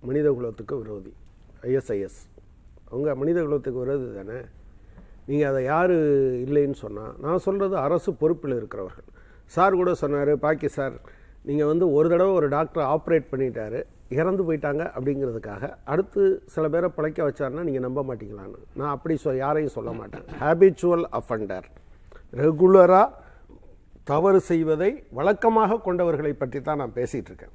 [0.00, 1.12] மனித குலத்துக்கு விரோதி.
[1.62, 2.20] ஐஎஸ்ஐஎஸ்
[2.90, 4.40] அவங்க மனித குலத்துக்கு விரோதி தானே?
[5.26, 5.90] நீங்கள் அதை யார்
[6.48, 9.04] இல்லைன்னு சொன்னால் நான் சொல்கிறது அரசு பொறுப்பில் இருக்கிறவர்கள்.
[9.44, 10.92] சார் கூட சொன்னார் பாக்கி சார்
[11.46, 13.80] நீங்கள் வந்து ஒரு தடவை ஒரு டாக்டர் ஆப்ரேட் பண்ணிட்டாரு
[14.18, 16.22] இறந்து போயிட்டாங்க அப்படிங்கிறதுக்காக அடுத்து
[16.54, 18.58] சில பேரை பிழைக்க வச்சாருன்னா நீங்கள் நம்ப மாட்டீங்களான்னு.
[18.78, 20.24] நான் அப்படி சொ யாரையும் சொல்ல மாட்டேன்.
[20.40, 21.66] ஹேபிச்சுவல் அஃபண்டர்
[22.42, 23.26] ரெகுலராக
[24.10, 27.54] தவறு செய்வதை வழக்கமாக கொண்டவர்களை பற்றி தான் நான் பேசிகிட்டு இருக்கேன்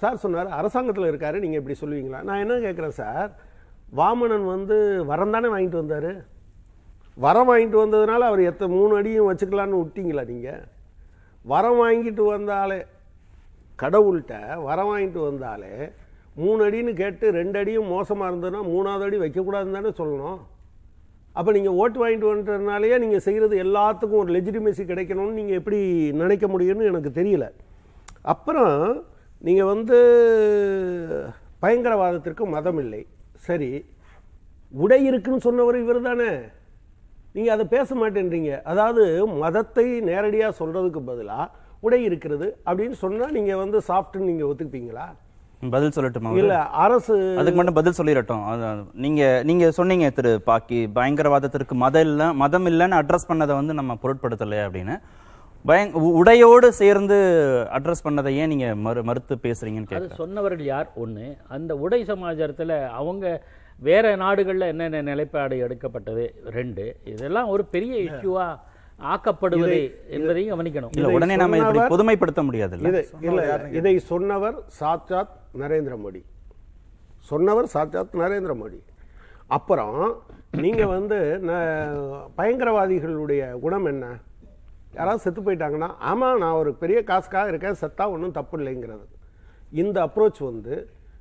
[0.00, 2.20] சார் சொன்னார் அரசாங்கத்தில் இருக்காரு நீங்கள் இப்படி சொல்லுவீங்களா?
[2.28, 3.30] நான் என்ன கேட்குறேன் சார்
[3.98, 4.76] வாமனன் வந்து
[5.10, 6.10] வரம் தானே வாங்கிட்டு வந்தார்?
[7.24, 10.62] வரம் வாங்கிட்டு வந்ததுனால அவர் எத்த மூணு அடியும் வச்சுக்கலான்னு விட்டீங்களா நீங்கள்
[11.52, 12.78] வரம் வாங்கிட்டு வந்தாலே
[13.82, 14.34] கடவுள்கிட்ட
[14.66, 15.72] வரம் வாங்கிட்டு வந்தாலே
[16.42, 20.38] மூணு அடின்னு கேட்டு ரெண்டு அடியும் மோசமாக இருந்ததுன்னா மூணாவது அடி வைக்கக்கூடாதுன்னு தானே சொல்லணும்.
[21.38, 25.80] அப்போ நீங்கள் ஓட்டு வாங்கிட்டு வந்துட்டதுனாலேயே நீங்கள் செய்கிறது எல்லாத்துக்கும் ஒரு லெஜிட்டிமேசி கிடைக்கணும்னு நீங்கள் எப்படி
[26.22, 27.46] நினைக்க முடியும்னு எனக்கு தெரியல.
[28.34, 28.78] அப்புறம்
[29.48, 29.98] நீங்கள் வந்து
[31.64, 33.02] பயங்கரவாதத்திற்கு மதம் இல்லை
[33.48, 33.70] சரி
[34.84, 36.30] உடை இருக்குன்னு சொன்னவர் இவர் தானே.
[37.34, 38.52] நீங்கள் அதை பேச மாட்டேன்றீங்க.
[38.70, 39.04] அதாவது
[39.44, 45.06] மதத்தை நேரடியாக சொல்கிறதுக்கு பதிலாக உடை இருக்கிறது அப்படின்னு சொன்னால் நீங்கள் வந்து சாஃப்ட்னு நீங்கள் ஒத்துக்குப்பீங்களா
[45.70, 46.30] பதில் சொல்லட்டுமா?
[46.36, 48.42] இல்லை அரசு அதுக்கு மட்டும் பதில் சொல்லிடட்டும்.
[48.96, 54.58] நீங்க நீங்க சொன்னீங்க திரு பாக்கி பயங்கரவாதத்திற்கு மதம் இல்ல மதம் இல்லைன்னு அட்ரஸ் பண்ணதை வந்து நம்ம பொருட்படுத்தலை
[54.64, 54.96] அப்படின்னு.
[55.64, 57.16] பயங் உ- உடையோடு சேர்ந்து
[57.72, 60.88] அட்ரஸ் பண்ணதை ஏன் நீங்க மறு மறுத்து பேசுறீங்கன்னு அது கேட்குறேன் சொன்னவர்கள் யார்?
[60.96, 63.24] ஒண்ணு அந்த உடை சமாச்சாரத்துல அவங்க
[63.80, 66.26] வேற நாடுகள்ல என்னென்ன நிலைப்பாடு எடுக்கப்பட்டது?
[66.50, 68.46] ரெண்டு இதெல்லாம் ஒரு பெரிய இஷ்யூவா
[68.98, 69.78] ஆக்கப்படுவது
[70.08, 70.92] என்பதையும் கவனிக்கணும்.
[70.96, 76.22] இல்ல உடனே நாம இப்படி பொதுமைப்படுத்த முடியாதுல்ல இதை இல்லை இதை சொன்னவர் சாட்சாத் நரேந்திர மோடி
[77.30, 78.78] சொன்னவர் சாட்சாத் நரேந்திர மோடி
[79.48, 79.98] அப்புறம்
[80.62, 81.18] நீங்கள் வந்து
[82.38, 84.04] பயங்கரவாதிகளுடைய குணம் என்ன?
[84.94, 89.04] யாராவது செத்து போயிட்டாங்கன்னா ஆமாம் நான் ஒரு பெரிய காசுக்காக இருக்கேன் செத்தா ஒன்றும் தப்பு இல்லைங்கிறது.
[89.72, 90.74] இந்த அப்ரோச் வந்து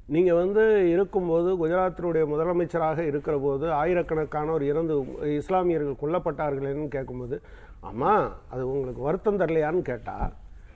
[0.08, 4.96] நீங்கள் வந்து இருக்கும்போது குஜராத்தினுடைய முதலமைச்சராக இருக்கிற போது ஆயிரக்கணக்கானோர் இறந்து
[5.40, 7.38] இஸ்லாமியர்கள் கொல்லப்பட்டார்களேன்னு கேட்கும்போது
[7.86, 10.32] ஆமாம் அது உங்களுக்கு வருத்தம் தரலையான்னு கேட்டால்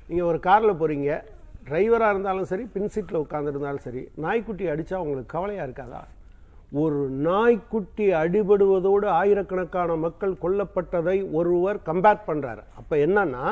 [0.10, 1.10] நீங்கள் ஒரு காரில் போகிறீங்க
[1.66, 6.02] டிரைவராக இருந்தாலும் சரி பின் சீட்டில் உட்காந்துருந்தாலும் சரி நாய்க்குட்டி அடித்தா உங்களுக்கு கவலையாக இருக்காதா
[6.78, 13.46] ஒரு நாய்க்குட்டி அடிபடுவதோடு ஆயிரக்கணக்கான மக்கள் கொல்லப்பட்டதை ஒருவர் கம்பேர் பண்ணுறாரு அப்போ என்னன்னா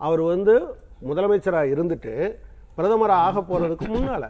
[0.00, 0.54] அவர் வந்து
[1.04, 2.14] முதலமைச்சராக இருந்துட்டு
[2.76, 4.28] பிரதமராக ஆக போகிறதுக்கு முன்னால்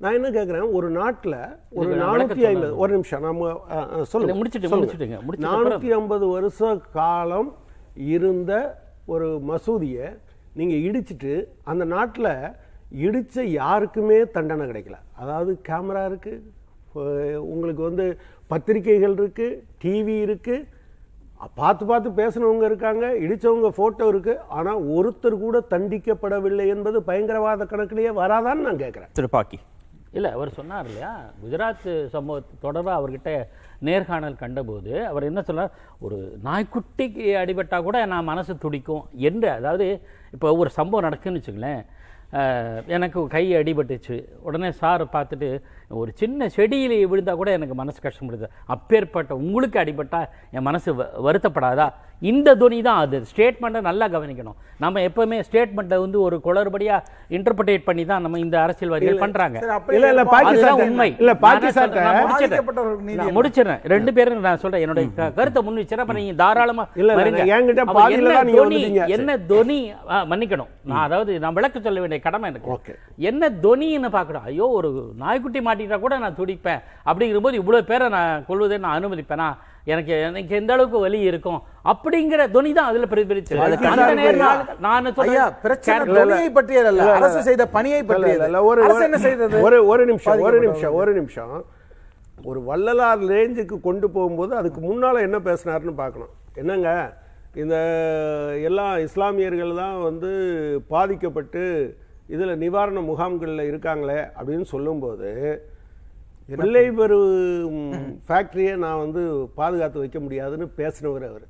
[0.00, 1.36] நான் என்ன கேட்குறேன் ஒரு நாட்டில்
[1.76, 4.82] ஒரு நானூற்றி ஐம்பது ஒரு நிமிஷம் நம்ம அஹ், அஹ், இதை சொல்லுங்க முடிச்சிட்டு- சொல்லுங்க.
[4.82, 5.18] முடிச்சிட்டுங்க.
[5.22, 6.60] முடிச்சிட்ட அப்புறம் நானூற்றி ஐம்பது வருஷ
[6.96, 7.48] காலம்
[7.96, 8.52] இருந்த
[9.06, 10.06] ஒரு மசூதியை
[10.56, 11.32] நீங்கள் இடிச்சிட்டு
[11.64, 12.32] அந்த நாட்டில்
[12.90, 14.96] இடித்த யாருக்குமே தண்டனை கிடைக்கல.
[15.16, 16.42] அதாவது கேமரா இருக்குது
[17.38, 20.74] உங்களுக்கு வந்து பத்திரிகைகள் இருக்குது டிவி இருக்குது
[21.56, 28.60] பார்த்து பார்த்து பேசினவங்க இருக்காங்க இடித்தவங்க ஃபோட்டோ இருக்குது ஆனால் ஒருத்தர் கூட தண்டிக்கப்படவில்லை என்பது பயங்கரவாத கணக்கிலேயே வராதான்னு
[28.60, 29.58] நான் கேட்குறேன் திரு பாக்கி
[30.12, 33.30] இல்ல அவர் சொன்னார் இல்லையா குஜராத் சம்பவத்து தொடர்பாக அவர்கிட்ட
[33.88, 35.74] நேர்காணல் கண்டபோது அவர் என்ன சொல்கிறார்
[36.06, 39.50] ஒரு நாய்க்குட்டிக்கு அடிபட்டால் கூட நான் மனசு துடிக்கும் என்று.
[39.58, 39.86] அதாவது
[40.36, 41.82] இப்போ ஒரு சம்பவம் நடக்குன்னு வச்சுங்களேன்
[42.96, 44.16] எனக்கு கை அடிபட்டுச்சு.
[44.46, 45.48] உடனே சார் பார்த்துட்டு
[45.90, 50.20] ஒரு சின்ன செடியில் விழுந்தா கூட எனக்கு மனசு கஷ்டப்படுது அப்பேற்பட்ட உங்களுக்கு அடிபட்டா
[50.52, 50.90] என் மனசு
[51.26, 51.86] வருத்தப்படாதா?
[52.22, 53.16] இந்த துணி தான் அது.
[53.30, 54.54] ஸ்டேட்மெண்ட்டை நல்லா கவனிக்கணும்.
[54.80, 56.96] நம்ம எப்பவுமே ஸ்டேட்மெண்ட்டை வந்து ஒரு குளறுபடியா
[57.36, 59.18] இன்டர்பிரேட் பண்ணி தான் நம்ம இந்த அரசியல்வாதிகள்
[59.76, 61.08] அப்படி இல்ல, இல்ல, அதுதான் உண்மை.
[61.20, 61.32] இல்ல,
[63.20, 63.82] நான் முடிச்சிடுறேன்.
[63.94, 64.84] ரெண்டு பேரும் நான் சொல்றேன்.
[64.84, 65.06] என்னுடைய
[65.38, 67.10] கருத்தை முன் வச்சுறேன் அப்ப நீங்க தாராளமா இல்ல,
[67.98, 68.32] பாதியில
[69.16, 69.36] என்ன
[70.08, 70.70] ஆ, மன்னிக்கணும்.
[70.90, 72.70] நான் அதாவது நான் விளக்க சொல்ல வேண்டிய கடமை எனக்கு.
[73.30, 74.90] என்ன தொனின்னு பார்க்கணும் ஐயோ ஒரு
[75.22, 76.82] நாய்க்குட்டி மாட்டிட்டா கூட நான் துடிப்பேன்.
[77.06, 79.56] அப்படிங்கிறபோது இவ்வளவு பேரை நான் கொள்வதை நான் அனுமதிப்பேனா?
[79.84, 81.62] எனக்கு எனக்கு எந்த அளவுக்கு வலி இருக்கும்?
[81.84, 85.14] அப்படிங்கிற தொனி தான் அதுல பிரதிபலிச்சு அந்த நேரம் நான்
[85.62, 89.04] பிரச்சனை கேரளா- துணியை பற்றியது அல்ல அரசு செய்த பணியை இல்ல, பற்றியது இல்ல, இல்ல, ஒரு அரசு ஒரு-
[89.04, 89.60] என்ன செய்தது?
[89.60, 90.60] ஒரு ஒரு நிமிஷம் ஒரு.
[90.60, 91.64] நிமிஷம் ஒரு நிமிஷம்.
[92.44, 96.28] ஒரு வள்ளலார் ரேஞ்சுக்கு கொண்டு போகும்போது அதுக்கு முன்னால என்ன பேசினாருன்னு பார்க்கணும்.
[96.54, 97.12] என்னங்க?
[97.54, 97.76] இந்த
[98.62, 100.30] எல்லா இஸ்லாமியர்கள் தான் வந்து
[100.88, 101.96] பாதிக்கப்பட்டு
[102.28, 105.62] இதுல நிவாரண முகாம்களில் இருக்காங்களே அப்படின்னு சொல்லும்போது
[106.48, 107.18] பிள்ளை பெரு
[108.28, 109.22] ஃபேக்டரியை நான் வந்து
[109.54, 111.46] பாதுகாத்து வைக்க முடியாதுன்னு பேசினவர் அவர்.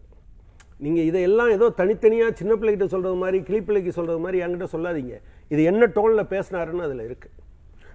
[0.79, 5.17] நீங்க இதையெல்லாம் ஏதோ தனித்தனியா சின்ன பிள்ளைகிட்ட சொல்றது மாதிரி கிளிப்பிள்ளைக்கு சொல்றது மாதிரி என்கிட்ட சொல்லாதீங்க.
[5.49, 7.29] இது என்ன டோன்ல பேசினாருன்னு அதுல இருக்கு.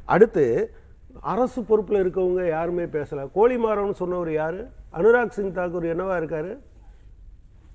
[0.06, 0.74] அடுத்து
[1.22, 3.30] அரசு பொறுப்புல இருக்கவங்க யாருமே பேசல.
[3.36, 4.62] கோழிமாறவன் சொன்னவர் யாரு?
[4.94, 6.58] அனுராக் சிங் தாக்கூர் என்னவா இருக்காரு?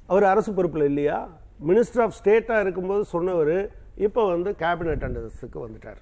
[0.07, 1.29] அவர் அரசு பொறுப்புல இல்லையா?
[1.67, 6.01] மினிஸ்டர் ஆஃப் ஸ்டேட்டாக இருக்கும்போது சொன்னவர் இப்போ வந்து கேபினட் அண்டர்ஸுக்கு வந்துட்டார்.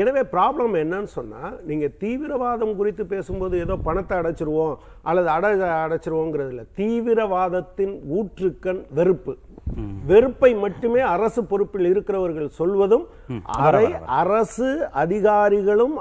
[0.00, 4.74] எனவே ப்ராப்ளம் என்னன்னு சொன்னால் நீங்கள் தீவிரவாதம் குறித்து பேசும்போது ஏதோ பணத்தை அடைச்சிருவோம்
[5.08, 5.50] அல்லது அடை
[5.84, 9.34] அடைச்சிருவோங்கிறது இல்லை தீவிரவாதத்தின் ஊற்றுக்கண் வெறுப்பு.
[10.10, 13.06] வெறுப்பை மட்டுமே அரசு பொறுப்பில் இருக்கிறவர்கள் சொல்வதும்
[13.66, 13.84] அதை
[14.22, 14.68] அரசு
[15.04, 15.94] அதிகாரிகளும்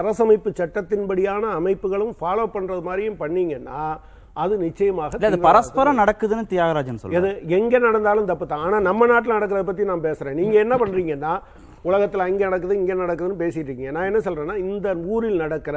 [0.00, 3.80] அரசமைப்பு சட்டத்தின்படியான அமைப்புகளும் ஃபாலோ பண்றது மாதிரியும் பண்ணீங்கன்னா
[4.42, 8.62] அது நிச்சயமாக அது பரஸ்பரம் நடக்குதுன்னு தியாகராஜன் எது எங்க நடந்தாலும் தப்பு தான்.
[8.66, 10.38] ஆனா நம்ம நாட்டுல நடக்கிறத பத்தி நான் பேசுறேன்.
[10.40, 11.34] நீங்க என்ன பண்றீங்கன்னா
[11.88, 13.94] உலகத்துல அங்க நடக்குது இங்க நடக்குதுன்னு பேசிட்டு இருக்கீங்க.
[13.96, 15.76] நான் என்ன சொல்றேன்னா இந்த ஊரில் நடக்கிற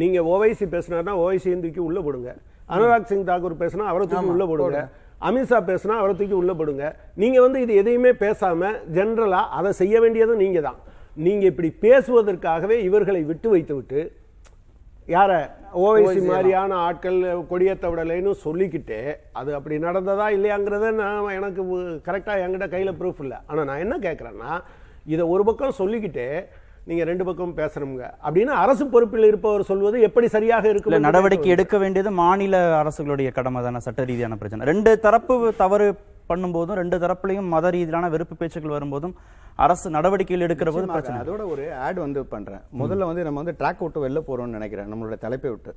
[0.00, 2.30] நீங்க ஓவைசி பேசினார்னா ஓவைசி தூக்கி உள்ள போடுங்க.
[2.74, 4.80] அனுராக் சிங் தாக்கூர் பேசினா அவரை தூக்கி உள்ள போடுங்க.
[5.28, 6.84] அமித்ஷா பேசினா அவரை தூக்கி உள்ள போடுங்க.
[7.22, 10.78] நீங்க வந்து இது எதையுமே பேசாம ஜென்ரலா அதை செய்ய வேண்டியதும் நீங்க தான்.
[11.26, 14.00] நீங்க இப்படி பேசுவதற்காகவே இவர்களை விட்டு வைத்து விட்டு
[15.14, 15.32] யார?
[15.82, 17.18] ஓவைசி மாதிரியான ஆட்கள்
[17.50, 18.98] கொடியேத்த விடலைன்னு சொல்லிக்கிட்டு
[19.40, 21.62] அது அப்படி நடந்ததா இல்லையாங்கிறத நான் எனக்கு
[22.08, 23.38] கரெக்டாக என்கிட்ட கையில் ப்ரூஃப் இல்லை.
[23.48, 24.52] ஆனால் நான் என்ன கேட்குறேன்னா
[25.06, 26.44] இதை ஒரு பக்கம் சொல்லிக்கிட்டு
[26.84, 28.04] நீங்க ரெண்டு பக்கம் பேசணுங்க.
[28.26, 33.78] அப்படின்னு அரசு பொறுப்பில் இருப்பவர் சொல்வது எப்படி சரியாக இருக்கும் நடவடிக்கை எடுக்க வேண்டியது மாநில அரசுகளுடைய கடமை தானே
[33.78, 34.66] சட்ட ரீதியான பிரச்சனை.
[34.66, 35.88] ரெண்டு தரப்பு தவறு
[36.28, 39.14] பண்ணும்போதும் ரெண்டு தரப்புலையும் மத ரீதியிலான வெறுப்பு பேச்சுக்கள் வரும்போதும்
[39.56, 40.86] அரசு நடவடிக்கைகள் எடுக்கிற போது.
[40.86, 41.20] பிரச்சனை.
[41.20, 42.60] அதோட ஒரு ஆட் வந்து பண்றேன்.
[42.80, 45.74] முதல்ல வந்து நம்ம வந்து ட்ராக் விட்டு வெளில போறோம்னு நினைக்கிறேன் நம்மளோட தலைப்பை விட்டு.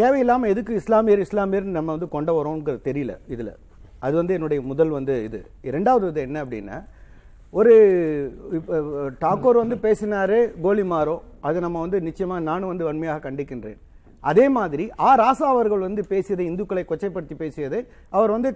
[0.00, 3.52] தேவையில்லாம எதுக்கு இஸ்லாமியர் இஸ்லாமியர் நம்ம வந்து கொண்டு வரோங்கிறது தெரியல இதுல.
[3.98, 5.46] அது வந்து என்னுடைய முதல் வந்து இது.
[5.62, 6.84] இரண்டாவது இது என்ன அப்படின்னா
[7.58, 7.72] ஒரு
[8.58, 8.74] இப்போ
[9.22, 11.16] டாக்கூர் வந்து பேசினாரு கோலிமாரோ.
[11.46, 13.80] அது நம்ம வந்து நிச்சயமாக நானும் வந்து வன்மையாக கண்டிக்கின்றேன்.
[14.30, 17.80] அதே மாதிரி ஆ ராசா அவர்கள் வந்து பேசியதை இந்துக்களை கொச்சைப்படுத்தி பேசியதை
[18.16, 18.50] அவர் வந்து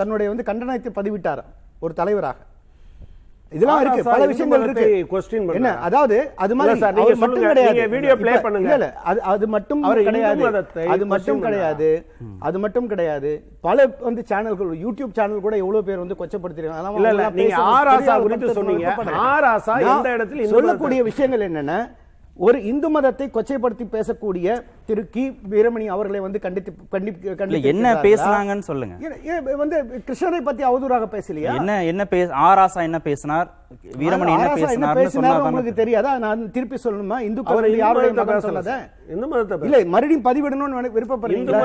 [0.00, 1.42] தன்னுடைய வந்து கண்டனத்தை பதிவிட்டார்
[1.84, 2.38] ஒரு தலைவராக.
[3.50, 3.80] இதெல்லாம்.
[3.80, 4.02] இருக்கு.
[4.02, 5.06] பல விஷயங்கள் இருக்கு.
[5.54, 5.78] என்ன?
[5.78, 7.42] அதாவது அது மாதிரி அவர் மட்டும்.
[7.46, 7.80] கிடையாது.
[8.16, 8.72] play இப்ப- பண்ணுங்க.
[8.72, 10.44] இல்ல, அது அது மட்டும் கிடையாது.
[10.88, 12.06] அது மட்டும் கிடையாது.
[12.38, 13.44] அது மட்டும் கிடையாது.
[13.60, 16.94] பல வந்து சேனல்கள் யூடியூப் சேனல் கூட எவ்வளவு பேர் வந்து கொச்சப்படுத்திருக்காங்க.
[16.94, 18.94] இல்ல, இல்ல, நீங்க ஆர் பெரிய குறித்து சொன்னீங்க.
[19.12, 21.90] ஆர் நான் எந்த இடத்துல சொல்லக்கூடிய விஷயங்கள் என்னன்னா
[22.44, 24.46] ஒரு இந்து மதத்தை கொச்சைப்படுத்தி பேசக்கூடிய
[24.88, 25.22] திரு கி
[25.52, 27.92] வீரமணி அவர்களை வந்து கண்டித்து கண்டித்து என்ன?
[28.06, 28.94] பேசுனாங்கன்னு சொல்லுங்க.
[29.62, 29.76] வந்து
[30.08, 31.54] கிருஷ்ணரை பத்தி அவதூறாக பேசலையா?
[31.60, 33.48] என்ன என்ன பேச ஆராசா என்ன பேசினார்?
[34.00, 36.12] வீரமணி என்ன சொன்னா பேசினாரு உங்களுக்கு தெரியாதா?
[36.24, 37.18] நான் திருப்பி சொல்லணுமா?
[37.28, 38.74] இந்துக்கள் இந்து மதத்தை சொல்லாத.
[39.14, 39.58] இந்து.
[39.68, 41.62] இல்ல மறுபடியும் பதிவிடணும்னு விருப்பப்படுறீங்களா.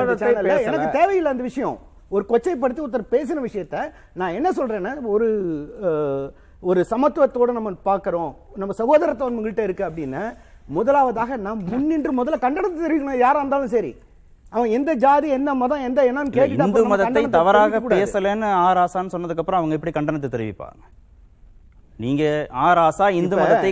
[0.68, 1.76] எனக்கு தேவையில்லை அந்த விஷயம்.
[2.14, 3.76] ஒரு கொச்சைப்படுத்தி ஒருத்தர் பேசின விஷயத்த
[4.20, 5.28] நான் என்ன சொல்றேன்னா ஒரு
[6.70, 8.32] ஒரு சமத்துவத்தோட நம்ம பார்க்கறோம்.
[8.60, 10.22] நம்ம சகோதரத்துவம் உங்கள்கிட்ட இருக்கு அப்படின்னு
[10.76, 13.92] முதலாவதாக நாம் முன்னின்று முதல்ல கண்டனத்தை தெரிவிக்கணும் யாரா இருந்தாலும் சரி.
[14.52, 17.80] அவன் எந்த ஜாதி என்ன மதம் எந்த என்னன்னு கேட்டுட்டு இந்து மதத்தை தவறாக.
[17.94, 20.82] பேசலன்னு ஆராசான்னு சொன்னதுக்கு அப்புறம் அவங்க எப்படி கண்டனத்தை தெரிவிப்பாங்க?
[22.04, 22.24] நீங்க
[22.66, 23.70] ஆராசா இந்து மதத்தை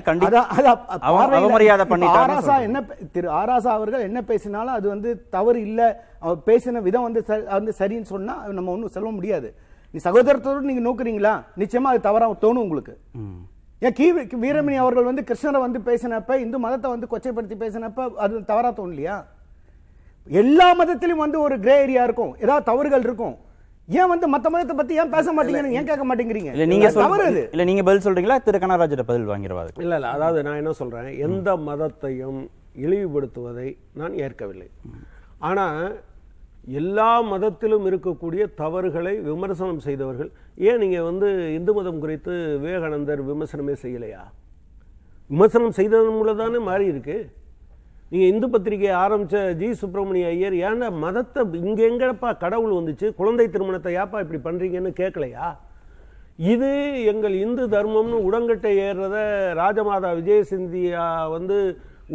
[1.11, 1.85] அவமரியாதை
[2.23, 2.57] ஆராசா.
[2.67, 2.81] என்ன
[3.15, 5.81] திரு ஆராசா அவர்கள் என்ன பேசினாலும் அது வந்து தவறு இல்ல.
[6.25, 7.23] அவர் பேசின விதம் வந்து
[7.57, 9.51] வந்து சரின்னு சொன்னா நம்ம ஒன்றும் சொல்ல முடியாது.
[9.95, 11.35] நீ சகோதரத்தோடு நீங்க நோக்குறீங்களா?
[11.61, 12.95] நிச்சயமா அது தவறா தோணும் உங்களுக்கு.
[13.83, 14.07] ஏன் கி
[14.45, 19.15] வீரமணி அவர்கள் வந்து கிருஷ்ணரை வந்து பேசினப்ப இந்து மதத்தை வந்து கொச்சைப்படுத்தி பேசினப்ப அது தவறா தோணலையா?
[20.27, 22.33] எல்லா மதத்திலும் வந்து ஒரு கிரே ஏரியா இருக்கும்.
[22.45, 23.37] ஏதாவது தவறுகள் இருக்கும்.
[23.89, 26.51] ஏன் வந்து மத்த மதத்தை பத்தி ஏன் பேச மாட்டீங்கன்னு ஏன் கேட்க மாட்டேங்கிறீங்க?
[26.57, 28.39] இல்ல நீங்க தவறு இல்ல நீங்க பதில் சொல்றீங்களா?
[28.43, 28.61] திரு.
[28.65, 31.09] கனராஜோட பதில் வாங்கிடுவாரு இல்ல இல்ல அதாவது நான் என்ன சொல்றேன்?
[31.27, 32.41] எந்த மதத்தையும்
[32.85, 34.69] இழிவுபடுத்துவதை நான் ஏற்கவில்லை.
[35.39, 35.67] ஆனா
[36.81, 40.31] எல்லா மதத்திலும் இருக்கக்கூடிய தவறுகளை விமர்சனம் செய்தவர்கள்.
[40.69, 42.33] ஏன் நீங்கள் வந்து இந்து மதம் குறித்து
[42.63, 44.23] விவேகானந்தர் விமர்சனமே செய்யலையா?
[45.31, 47.19] விமர்சனம் செய்ததன் மூலம் தானே மாறி இருக்கு.
[48.13, 53.09] நீங்கள் இந்து பத்திரிகையை ஆரம்பித்த ஜி சுப்பிரமணிய ஐயர் ஏன்னா மதத்தை இங்கே எங்கேப்பா கடவுள் வந்துச்சு?
[53.21, 55.49] குழந்தை திருமணத்தை ஏப்பா இப்படி பண்ணுறீங்கன்னு கேட்கலையா?
[56.55, 56.71] இது
[57.13, 59.17] எங்கள் இந்து தர்மம்னு உடங்கட்டை ஏறுறத
[59.61, 61.07] ராஜமாதா விஜயசிந்தியா
[61.37, 61.59] வந்து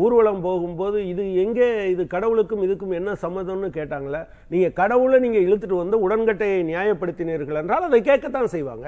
[0.04, 4.22] ஊர்வலம் போகும்போது இது எங்கே இது கடவுளுக்கும் இதுக்கும் என்ன சம்மதம்னு கேட்டாங்களே
[4.54, 8.88] நீங்கள் கடவுளை நீங்கள் இழுத்துட்டு வந்து உடன்கட்டையை நியாயப்படுத்தினீர்கள் என்றால் அதை கேட்கத்தான் செய்வாங்க.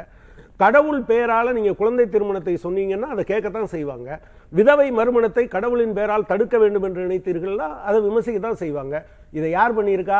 [0.64, 4.10] கடவுள் பேரால் நீங்கள் குழந்தை திருமணத்தை சொன்னீங்கன்னா அதை கேட்கத்தான் செய்வாங்க.
[4.52, 8.96] விதவை மறுமணத்தை கடவுளின் பேரால் தடுக்க வேண்டும் என்று நினைத்தீர்கள்னா அதை விமர்சிக்க தான் செய்வாங்க.
[9.38, 10.20] இதை யார் பண்ணியிருக்கா?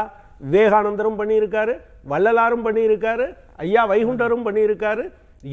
[0.52, 1.74] விவேகானந்தரும் பண்ணியிருக்காரு
[2.12, 3.26] வள்ளலாரும் பண்ணியிருக்காரு
[3.66, 5.06] ஐயா வைகுண்டரும் பண்ணியிருக்காரு.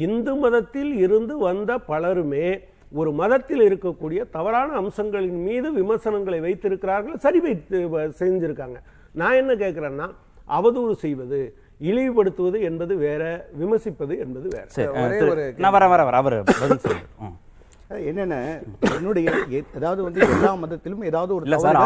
[0.05, 2.47] இந்து மதத்தில் இருந்து வந்த பலருமே
[2.99, 7.77] ஒரு மதத்தில் இருக்கக்கூடிய தவறான அம்சங்களின் மீது விமர்சனங்களை வைத்திருக்கிறார்கள் சரி வைத்து
[8.21, 8.77] செஞ்சிருக்காங்க.
[9.21, 10.07] நான் என்ன கேட்குறேன்னா
[10.57, 11.39] அவதூறு செய்வது
[11.89, 13.23] இழிவுபடுத்துவது என்பது வேற
[13.61, 14.65] விமர்சிப்பது என்பது வேற.
[15.63, 16.37] நான் வர வர வர அவர்.
[18.09, 18.35] என்னென்ன?
[18.95, 19.27] என்னுடைய
[19.77, 21.77] அதாவது வந்து எல்லா மதத்திலும் ஏதாவது ஒரு இல்ல சார்,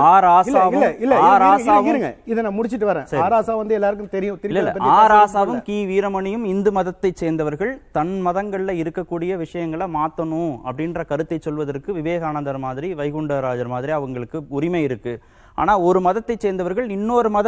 [1.90, 3.08] இருங்க, இதை நான் முடிச்சிட்டு வரேன்.
[3.10, 3.22] சரி.
[3.24, 4.72] ஆர் ஆசா வந்து எல்லாருக்கும் தெரியும் இல்ல திருப்பி இல்ல.
[4.72, 5.66] அதை பத்தி ஆர் பேச ஆசாவும் விரும்பல.
[5.70, 5.78] கி.
[5.92, 7.74] வீரமணியும் இந்து மதத்தை சேர்ந்தவர்கள்.
[7.98, 15.16] தன் மதங்கள்ல இருக்கக்கூடிய விஷயங்களை மாத்தணும் அப்படின்ற கருத்தை சொல்வதற்கு விவேகானந்தர் மாதிரி வைகுண்டராஜர் மாதிரி அவங்களுக்கு உரிமை இருக்கு.
[15.58, 17.48] ஆனா ஒரு மதத்தை சேர்ந்தவர்கள் இன்னொரு மத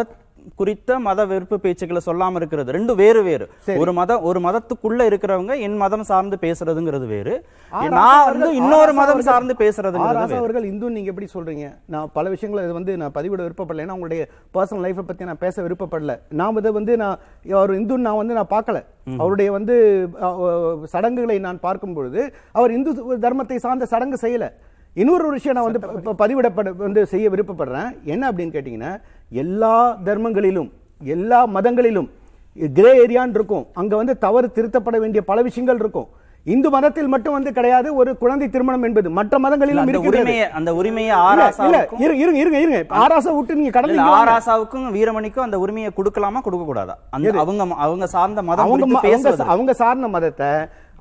[0.60, 2.74] குறித்த மத வெறுப்பு பேச்சுக்களை சொல்லாம இருக்கிறது.
[2.76, 3.46] ரெண்டும் வேறு வேறு.
[3.82, 7.34] ஒரு மதம் ஒரு மதத்துக்குள்ள இருக்கிறவங்க என் மதம் சார்ந்து பேசுறதுங்கிறது வேறு.
[7.98, 11.68] நான் வந்து இன்னொரு மதம் சார்ந்து பேசுறதுங்கிறது அவர்கள் இந்து நீங்க எப்படி சொல்றீங்க?
[11.94, 13.86] நான் பல விஷயங்களை இது வந்து நான் பதிவிட விருப்பப்படல.
[13.86, 14.24] ஏன்னா உங்களுடைய
[14.58, 16.16] பர்சனல் லைஃப்பை பத்தி நான் பேச விருப்பப்படல.
[16.42, 17.20] நான் இதை வந்து நான்
[17.60, 18.80] அவர் இந்து நான் வந்து நான் பார்க்கல.
[19.22, 19.76] அவருடைய வந்து
[20.96, 22.22] சடங்குகளை நான் பார்க்கும் பொழுது
[22.58, 22.92] அவர் இந்து
[23.26, 24.48] தர்மத்தை சார்ந்த சடங்கு செய்யல.
[25.00, 25.82] இன்னொரு ஒரு விஷயம் நான் வந்து
[26.22, 27.92] பதிவிடப்பட வந்து செய்ய விருப்பப்படுறேன்.
[28.14, 28.94] என்ன அப்படின்னு கேட்டிங்கன்னா
[29.44, 29.76] எல்லா
[30.08, 30.72] தர்மங்களிலும்
[31.02, 32.10] எல்லா மதங்களிலும்
[32.78, 33.68] கிரே ஏரியான்னு இருக்கும்.
[33.82, 36.10] அங்க வந்து தவறு திருத்தப்பட வேண்டிய பல விஷயங்கள் இருக்கும்.
[36.46, 40.22] இந்து மதத்தில் மட்டும் வந்து கிடையாது ஒரு குழந்தை திருமணம் என்பது மற்ற மதங்களிலும் அந்த இருக்கிறது.
[40.22, 42.60] உரிமையை அந்த உரிமையை இல்ல, இல்ல இருங்க இருங்க.
[42.64, 44.00] இருங்க ஆராசா விட்டு நீங்க கடந்து.
[44.20, 46.42] ஆராசாவுக்கும் வீரமணிக்கும் அந்த உரிமையை கொடுக்கலாமா?
[46.48, 47.34] கொடுக்க கூடாதா அந்த?
[47.44, 50.52] அவங்க அவங்க சார்ந்த மதம் அவங்க அவங்க சார்ந்த மதத்தை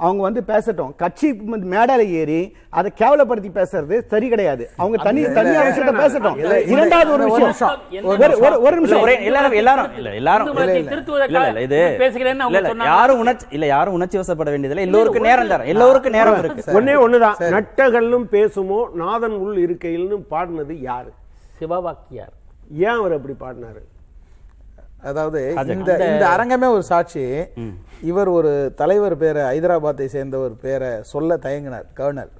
[0.01, 0.96] அவங்க வந்து பேசட்டும்.
[0.96, 4.70] கட்சி மேடையில ஏறி அதை கேவலப்படுத்தி பேசுறது சரி கிடையாது.
[4.76, 6.68] அவங்க தனி தனியா விஷயத்தை பேசட்டும்.
[6.68, 7.78] இரண்டாவது ஒரு விஷயம்.
[7.90, 9.01] ஒரு- ஒரு- ஒரு இல்ல, நிமிஷம்?
[9.01, 11.61] ஒரே எல்லாரும் எல்லாரும் இல்ல எல்லாரும் இல்ல, இல்ல.
[11.61, 12.12] இது.
[12.76, 14.84] யாரும் உணர்ச்சி இல்ல யாரும் உணர்ச்சி வசப்பட வேண்டியதில்லை.
[14.84, 17.34] எல்லோருக்கும் நேரம் தர எல்லோருக்கும் நேரம் இருக்கு ஒண்ணே ஒண்ணுதான்.
[17.38, 21.12] நட்டகல்லும் பேசுமோ நாதன் உள் இருக்கையில்னு பாடினது யாரு?
[21.61, 22.32] சிவவாக்கியார்.
[22.74, 23.89] ஏன் அவர் அப்படி பாடினாரு?
[25.03, 27.44] அதாவது இந்த இந்த அரங்கமே ஒரு சாட்சி.
[28.03, 32.30] இவர் ஒரு தலைவர் பேரை ஹைதராபாத்தை சேர்ந்த ஒரு பேரை சொல்ல தயங்கினார் கர்னல்.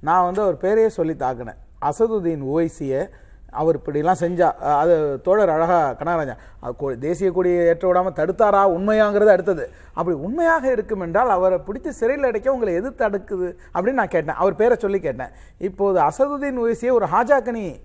[0.00, 1.56] நான் வந்து அவர் பேரையே சொல்லி தாக்கினேன்.
[1.86, 3.08] அசதுதீன் ஓய்சியை
[3.50, 8.62] அவர் இப்படிலாம் செஞ்சா அது தோழர் அழகா கனகராஜன் அது கொ- தேசிய கொடியை ஏற்ற விடாம தடுத்தாரா?
[8.78, 9.70] உண்மையாங்கிறது அடுத்தது.
[9.92, 14.34] அப்படி உண்மையாக இருக்கும் என்றால் அவரை பிடித்து சிறையில் அடைக்க உங்களை எது தடுக்குது அப்படின்னு நான் கேட்டேன்.
[14.34, 15.28] அவர் பேரை சொல்லி கேட்டேன்.
[15.58, 17.80] இப்போது அசதுதீன் ஓய்சியை ஒரு ஹாஜாக்கனி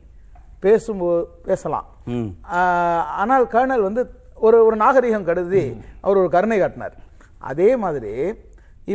[0.65, 1.87] பேசும்போது பேசலாம்.
[3.21, 4.01] ஆனால் கர்னல் வந்து
[4.47, 5.63] ஒரு ஒரு நாகரிகம் கருதி
[6.05, 6.95] அவர் ஒரு கருணை காட்டினார்.
[7.51, 8.13] அதே மாதிரி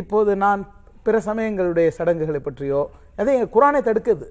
[0.01, 0.61] இப்போது நான்
[1.05, 2.81] பிற சமயங்களுடைய சடங்குகளை பற்றியோ
[3.19, 4.27] அதை எங்கள் குரானை தடுக்குது.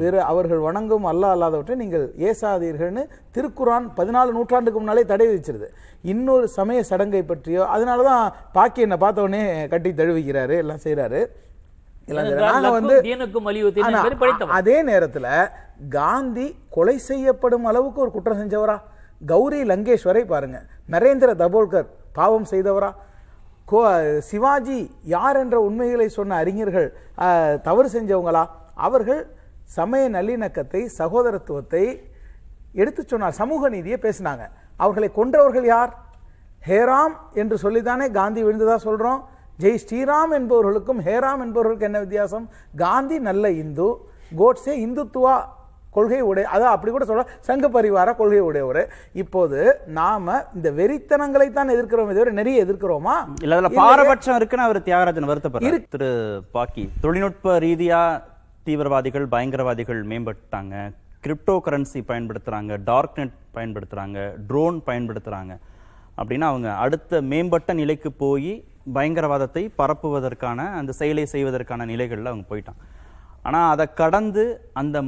[0.00, 3.02] பிற அவர்கள் வணங்கும் அல்லாஹ் அல்லாதவற்றை நீங்கள் ஏசாதீர்கள்னு
[3.34, 5.68] திருக்குரான் பதினாலு நூற்றாண்டுக்கு முன்னாலே தடை விதிச்சிருது.
[6.12, 8.24] இன்னொரு சமய சடங்கை பற்றியோ அதனால தான்
[8.56, 11.20] பாக்கி என்னை பார்த்த உடனே கட்டி தழுவிக்கிறாரு எல்லாம் செய்கிறாரு
[12.76, 12.94] வந்து
[14.58, 15.26] அதே நேரத்துல
[15.96, 16.46] காந்தி
[16.76, 18.76] கொலை செய்யப்படும் அளவுக்கு ஒரு குற்றம் செஞ்சவரா?
[19.32, 20.58] கௌரி லங்கேஸ்வரை பாருங்க.
[20.94, 21.88] நரேந்திர தபோல்கர்
[22.18, 22.90] பாவம் செய்தவரா?
[23.70, 23.80] கோ
[24.30, 24.78] சிவாஜி
[25.14, 26.88] யார் என்ற உண்மைகளை சொன்ன அறிஞர்கள்
[27.68, 28.44] தவறு செஞ்சவங்களா?
[28.86, 29.22] அவர்கள்
[29.78, 31.84] சமய நல்லிணக்கத்தை சகோதரத்துவத்தை
[32.82, 33.38] எடுத்து சொன்னார்.
[33.40, 34.44] சமூக நீதியை பேசினாங்க.
[34.82, 35.92] அவர்களை கொன்றவர்கள் யார்?
[36.68, 39.20] ஹேராம் என்று சொல்லித்தானே காந்தி விழுந்ததா சொல்றோம்.
[39.62, 42.44] ஜெய் ஸ்ரீராம் என்பவர்களுக்கும் ஹேராம் என்பவர்களுக்கு என்ன வித்தியாசம்?
[42.82, 43.86] காந்தி நல்ல இந்து
[44.40, 45.36] கோட்ஸே இந்துத்துவா
[45.96, 48.80] கொள்கை உடைய அதான் அப்படி கூட சொல்ல சங்க பரிவார கொள்கை உடையவர்.
[49.22, 49.58] இப்போது
[49.98, 53.14] நாம இந்த வெறித்தனங்களை தான் எதிர்க்கிறோமே தவிர நிறைய எதிர்க்கிறோமா?
[53.42, 53.70] இல்ல அதுல.
[53.80, 55.80] பாரபட்சம் இருக்குன்னு அவர் தியாகராஜன் வருத்தப்படுறாரு.
[55.96, 56.10] திரு
[56.56, 58.00] பாக்கி தொழில்நுட்ப ரீதியா
[58.68, 60.74] தீவிரவாதிகள் பயங்கரவாதிகள் மேம்பட்டாங்க.
[61.24, 64.18] கிரிப்டோ கரன்சி பயன்படுத்துறாங்க டார்க் நெட் பயன்படுத்துறாங்க
[64.50, 65.52] ட்ரோன் பயன்படுத்துறாங்க.
[66.20, 68.52] அப்படின்னா அவங்க அடுத்த மேம்பட்ட நிலைக்கு போய்
[68.96, 72.82] பயங்கரவாதத்தை பரப்புவதற்கான அந்த செயலை செய்வதற்கான நிலைகளில் அவங்க போயிட்டாங்க.
[73.48, 74.44] ஆனால் அதை கடந்து
[74.80, 74.98] அந்த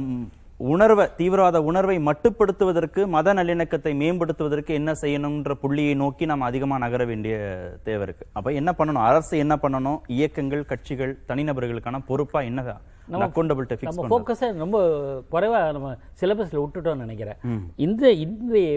[0.65, 7.35] உணர்வை தீவிரவாத உணர்வை மட்டுப்படுத்துவதற்கு மத நல்லிணக்கத்தை மேம்படுத்துவதற்கு என்ன செய்யணும்ன்ற புள்ளியை நோக்கி நம்ம அதிகமா நகர வேண்டிய
[7.83, 8.25] தேவை இருக்கு.
[8.31, 9.03] அப்ப என்ன பண்ணணும்?
[9.03, 9.99] அரசு என்ன பண்ணணும்?
[10.07, 12.61] இயக்கங்கள் கட்சிகள் தனிநபர்களுக்கான பொறுப்பா என்ன
[13.25, 14.77] அக்கௌண்டபிலிட்டி ஃபிக்ஸ் நம்ம ஃபோக்கஸை ரொம்ப
[15.31, 15.87] குறைவா நம்ம
[16.21, 17.39] சிலபஸில் விட்டுட்டோம்னு நினைக்கிறேன்.
[17.75, 18.07] இந்த
[18.51, 18.69] வி-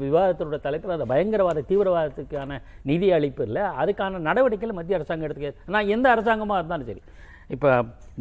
[0.00, 6.10] விவாதத்தோட தலைப்பில் அந்த பயங்கரவாத தீவிரவாதத்துக்கான நிதி அளிப்பு இல்லை அதுக்கான நடவடிக்கைகள் மத்திய அரசாங்கம் எடுத்துக்க நான் எந்த
[6.10, 7.02] அரசாங்கமாக இருந்தாலும் சரி.
[7.50, 7.70] இப்போ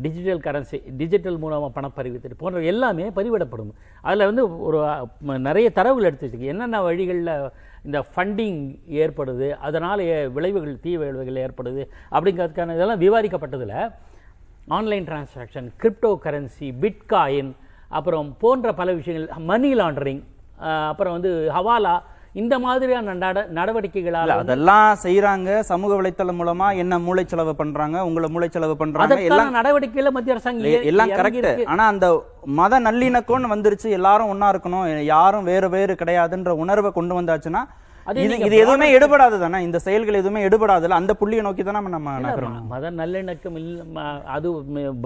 [0.04, 3.72] டிஜிட்டல் கரன்சி டிஜிட்டல் மூலமாக பணப்பரிவர்த்தனை போன்ற எல்லாமே பதிவிடப்படும்
[4.02, 4.80] அதில் வந்து ஒரு
[5.48, 6.52] நிறைய தரவுகள் எடுத்து வச்சுருக்கு.
[6.54, 7.32] என்னென்ன வழிகளில்
[7.86, 8.62] இந்த ஃபண்டிங்
[9.04, 10.04] ஏற்படுது அதனால்
[10.36, 13.78] விளைவுகள் தீ விளைவுகள் ஏற்படுது அப்படிங்கிறதுக்கான இதெல்லாம் விவாதிக்கப்பட்டதில்
[14.78, 17.52] online transaction crypto currency bitcoin
[17.90, 20.24] அப்புறம் போன்ற பல விஷயங்கள் மணி லாண்டரிங்
[20.92, 21.96] அப்புறம் வந்து ஹவாலா
[22.42, 29.18] இந்த மாதிரியான நட நடவடிக்கைகளால் அதெல்லாம் செய்யறாங்க சமூக வலைத்தளம் மூலமா என்ன மூளைச்செலவு பண்றாங்க உங்களை மூளைச்செலவு பண்றாங்க
[29.30, 31.50] எல்லாம் நடவடிக்கையில மத்திய அரசாங்கம் எல்லாம் கரெக்ட்.
[31.74, 32.08] ஆனா அந்த
[32.60, 33.88] மத நல்லிணக்கம்னு வந்துருச்சு.
[34.00, 34.86] எல்லாரும் ஒண்ணா இருக்கணும்.
[35.14, 37.64] யாரும் வேறு வேறு கிடையாதுன்ற உணர்வை கொண்டு வந்தாச்சுன்னா
[38.08, 39.60] இது எதுவுமே எடுபடாது தானே?
[39.64, 42.68] இந்த செயல்கள் எதுவுமே எடுபடாதுல அந்த புள்ளியை நோக்கி தானே நம்ம இல்ல, நகரணும்.
[42.68, 44.48] மத நல்லிணக்கம் இல்ல அது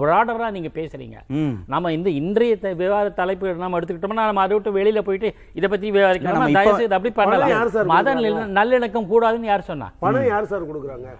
[0.00, 1.16] ப்ராடரா நீங்க பேசுறீங்க.
[1.38, 1.54] ம்.
[1.68, 6.38] நாம இந்த இன்றைய விவாத தலைப்பு நம்ம எடுத்துக்கிட்டோம்னா நம்ம அதை விட்டு வெளியில போயிட்டு இதை பத்தி விவாதிக்கலாம்?
[6.38, 7.90] நம்ம அப்படி பண்ணலாம்.
[7.94, 8.14] மத
[8.60, 9.88] நல்லிணக்கம் கூடாதுன்னு யார் சொன்னா?
[9.98, 11.10] பணம் யார் சார் கொடுக்குறாங்க?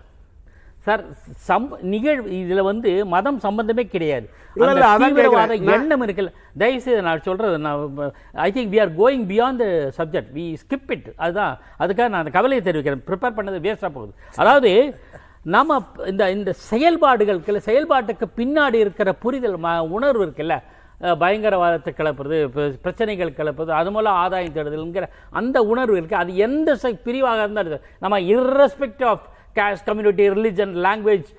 [0.82, 1.04] சார்
[1.34, 4.30] சம் நிகழ்வு இதுல வந்து மதம் சம்பந்தமே கிடையாது.
[4.54, 6.32] தீவிரவாத எண்ணம் இருக்குல்ல.
[6.58, 7.94] தயவுசெய்து நான் சொல்றது நான்
[8.32, 11.58] I think we are going beyond the subject we skip it அதுதான்.
[11.78, 13.02] அதுக்காக நான் அந்த கவலையை தெரிவிக்கிறேன்.
[13.06, 14.14] ப்ரிப்பேர் பண்ணது வேஸ்டாக போகுது.
[14.36, 14.98] அதாவது
[15.42, 20.62] நம்ம இந்த இந்த செயல்பாடுகளுக்கு செயல்பாட்டுக்கு பின்னாடி இருக்கிற புரிதல் ம- உணர்வு இருக்குல்ல.
[21.00, 26.16] பயங்கரவாதத்தை கிளப்புறது பிரச்சனைகள் கிளப்புறது அது மூலம் ஆதாயம் தேடுதல்ங்கிற அந்த உணர்வு இருக்கு.
[26.16, 31.30] அது எந்த பிரிவாக இருந்தாலும் நம்ம irrespective of caste community religion language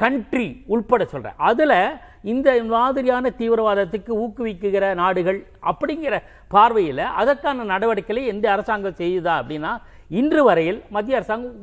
[0.00, 1.36] country உட்பட சொல்றேன்.
[1.46, 1.72] அதுல
[2.24, 6.14] இந்த மாதிரியான தீவிரவாதத்துக்கு ஊக்குவிக்குகிற நாடுகள் அப்படிங்கிற
[6.50, 9.72] பார்வையில் அதற்கான நடவடிக்கைகளை எந்த அரசாங்கம் செய்யுதா அப்படின்னா
[10.12, 11.56] இன்று வரையில் மத்திய அரசாங்கம்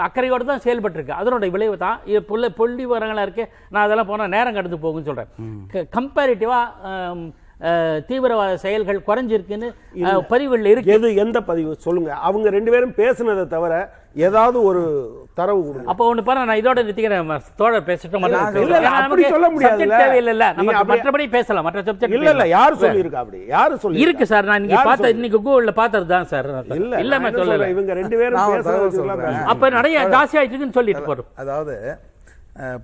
[0.00, 1.14] அக்கறையோடு தான் செயல்பட்டிருக்கு.
[1.20, 5.88] அதனுடைய விளைவு தான் இது புள்ள புள்ளி விவரங்களாக இருக்கு நான் அதெல்லாம் போனால் நேரம் கடந்து போகும்னு சொல்கிறேன்
[5.94, 7.16] கம்பேரிட்டிவாக
[8.08, 9.68] தீவிரவாத செயல்கள் குறைஞ்சிருக்குன்னு
[10.02, 10.92] அஹ், பதிவுகளில் இருக்கு.
[10.94, 11.72] எது எந்த பதிவு?
[11.80, 12.10] சொல்லுங்க.
[12.26, 13.72] அவங்க ரெண்டு பேரும் பேசுனதை தவிர
[14.16, 14.82] ஏதாவது ஒரு
[15.34, 15.86] தரவு கொடுங்க.
[15.86, 17.28] அப்போ ஒண்ணு பாரு நான் இதோட நிறுத்திக்கிறேன்.
[17.56, 18.64] தோழர் பேசிட்டு மற்ற இல்ல, பேசலாம்.
[18.64, 19.48] இல்ல, ஏன்னா அப்படி நமக்கு சொல்ல
[20.52, 23.40] நமக்கு அப்படி- மற்றபடி பேசலாம் மற்ற சப்ஜெக்ட் இல்ல இல்ல யாரு சொல்லியிருக்கா அப்படி?
[23.48, 27.30] யாரு சொல்லி இருக்கு சார் நான் இன்னைக்கு பார்த்த இன்னைக்கு கூகுள்ல பார்த்தது தான் சார் இல்ல இல்ல நான்
[27.30, 28.40] என்ன சொல்லல இவங்க ரெண்டு பேரும்.
[29.46, 31.76] அப்ப நிறைய ஜாஸ்தி ஆயிட்டுன்னு சொல்லிட்டு போறோம் அதாவது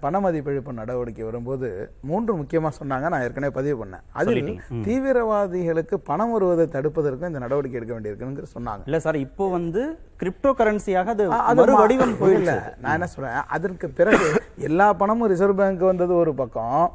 [0.03, 1.69] பண மதிப்பிழப்பு நடவடிக்கை வரும்போது
[2.09, 4.05] மூன்று முக்கியமா சொன்னாங்க நான் ஏற்கனவே பதிவு பண்ணேன்.
[4.19, 4.51] அதில்
[4.87, 8.83] தீவிரவாதிகளுக்கு பணம் வருவதை தடுப்பதற்கும் இந்த நடவடிக்கை எடுக்க வேண்டியிருக்குன்னு சொன்னாங்க.
[8.89, 9.83] இல்ல சார் இப்போ வந்து
[10.23, 12.57] கிரிப்டோ கரன்சியாக அது அது வடிவம் போயிடுச்சு.
[12.85, 14.29] நான் என்ன சொல்றேன் அதற்கு பிறகு
[14.69, 16.87] எல்லா பணமும் ரிசர்வ் பேங்க் வந்தது ஒரு பக்கம்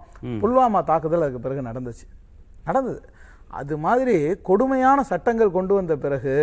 [0.43, 2.05] புல்வாமா தாக்குதல் அதுக்கு பிறகு நடந்துச்சு.
[2.69, 3.01] நடந்தது.
[3.59, 4.17] அது மாதிரி
[4.49, 6.35] கொடுமையான சட்டங்கள் கொண்டு வந்த பிறகு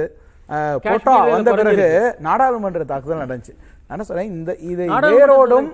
[0.85, 1.89] போட்டா வந்த பிறகு.
[2.27, 3.55] நாடாளுமன்ற தாக்குதல் நடந்துச்சு.
[3.95, 5.69] என்ன சொல்றேன் இந்த இதை வேரோடும்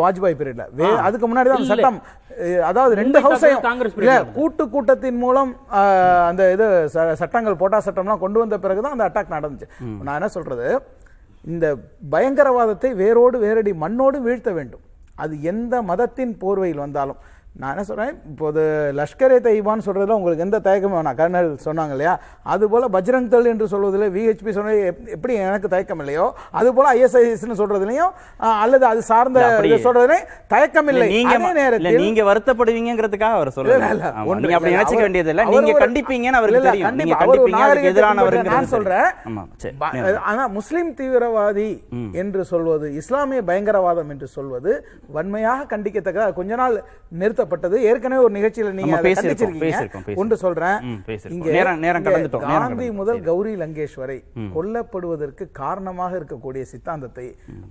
[0.00, 0.64] வாஜ்பாய் பீரியட்ல
[1.06, 1.68] அதுக்கு முன்னாடி தான்.
[1.70, 1.98] சட்டம்
[2.70, 3.62] அதாவது ரெண்டு ஹவுஸையும்.
[4.36, 5.50] கூட்டு கூட்டத்தின் மூலம்
[6.28, 6.66] அந்த இது
[7.22, 9.68] சட்டங்கள் போட்டா சட்டம்லாம் கொண்டு வந்த பிறகு தான் அந்த அட்டாக் நடந்துச்சு.
[10.06, 10.68] நான் என்ன சொல்றது?
[11.54, 11.66] இந்த
[12.14, 14.84] பயங்கரவாதத்தை வேரோடு வேரடி மண்ணோடு வீழ்த்த வேண்டும்.
[15.22, 17.20] அது எந்த மதத்தின் போர்வையில் வந்தாலும்.
[17.54, 18.12] நான் என்ன சொல்றேன்?
[18.28, 18.60] இப்போது
[18.96, 21.16] லஷ்கரே தைபான்னு சொல்றதுல உங்களுக்கு எந்த தயக்கமும் வேணாம்.
[21.16, 22.12] கர்னல் சொன்னாங்க இல்லையா?
[22.46, 26.26] அது போல பஜ்ரங் தள் என்று சொல்வதில் விஹெச்பி சொன்னது எப்- எப்படி எனக்கு தயக்கம் இல்லையோ?
[26.52, 29.40] அது போல ஐஎஸ்ஐஎஸ்னு சொல்றதுலையும் அஹ், அல்லது அது சார்ந்த
[29.84, 33.90] சொல்றதுலையும் தயக்கம் இல்ல இல்லை நீங்க அதே இல்ல நேரத்தில் நீங்க வருத்தப்படுவீங்கிறதுக்காக அவர் சொல்லல
[34.26, 36.88] ஒன்று அப்படி நினைச்சுக்க வேண்டியது இல்ல அவர் நீங்க ஒரு- கண்டிப்பீங்கன்னு அவருக்கு தெரியும்.
[36.92, 37.20] நீங்க கண்டிப்பா.
[37.20, 39.08] அவர் ஒரு கண்டிப்பீங்க அதுக்கு எதிரானவருங்கிறது நான் சொல்றேன்.
[39.28, 40.24] ஆமா சரி ப- நேரம்.
[40.26, 41.68] ஆனா முஸ்லிம் தீவிரவாதி
[42.16, 44.72] என்று சொல்வது இஸ்லாமிய பயங்கரவாதம் என்று சொல்வது
[45.10, 46.78] வன்மையாக கண்டிக்கத்தக்க கொஞ்ச நாள்
[47.40, 48.96] நிறுத்தப்பட்டது ஏற்கனவே ஒரு நிகழ்ச்சியில நீங்க.
[50.20, 50.78] ஒன்று சொல்றேன்.
[51.36, 51.48] இங்க
[52.46, 52.86] காந்தி.
[53.00, 54.18] முதல் கௌரி லங்கேஷ் வரை
[54.56, 57.26] கொல்லப்படுவதற்கு காரணமாக இருக்கக்கூடிய சித்தாந்தத்தை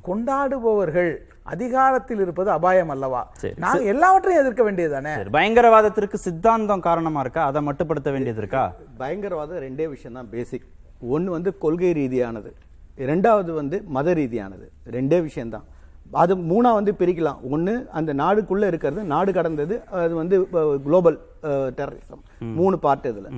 [0.07, 1.11] கொண்டாடுபவர்கள்
[1.53, 3.21] அதிகாரத்தில் இருப்பது அபாயம் அல்லவா.
[3.63, 5.13] நாங்க எல்லாவற்றையும் எதிர்க்க வேண்டியதுதானே?
[5.19, 5.33] சரி.
[5.37, 7.43] பயங்கரவாதத்திற்கு சித்தாந்தம் காரணமா இருக்கா?
[7.49, 8.63] அதை மட்டுப்படுத்த வேண்டியது இருக்கா?
[9.01, 10.67] பயங்கரவாதம் ரெண்டே விஷயம் தான் பேசிக்
[11.15, 12.51] ஒன்று வந்து கொள்கை ரீதியானது.
[13.05, 14.65] இரண்டாவது வந்து மத ரீதியானது.
[14.95, 15.67] ரெண்டே விஷயம்தான்.
[16.21, 17.39] அது மூணா வந்து பிரிக்கலாம்.
[17.53, 20.35] ஒன்று அந்த நாடுக்குள்ள இருக்கிறது நாடு கடந்தது அது வந்து
[20.85, 21.17] குளோபல்
[21.79, 22.23] டெரரிசம்
[22.59, 23.29] மூணு பார்ட் இதுல.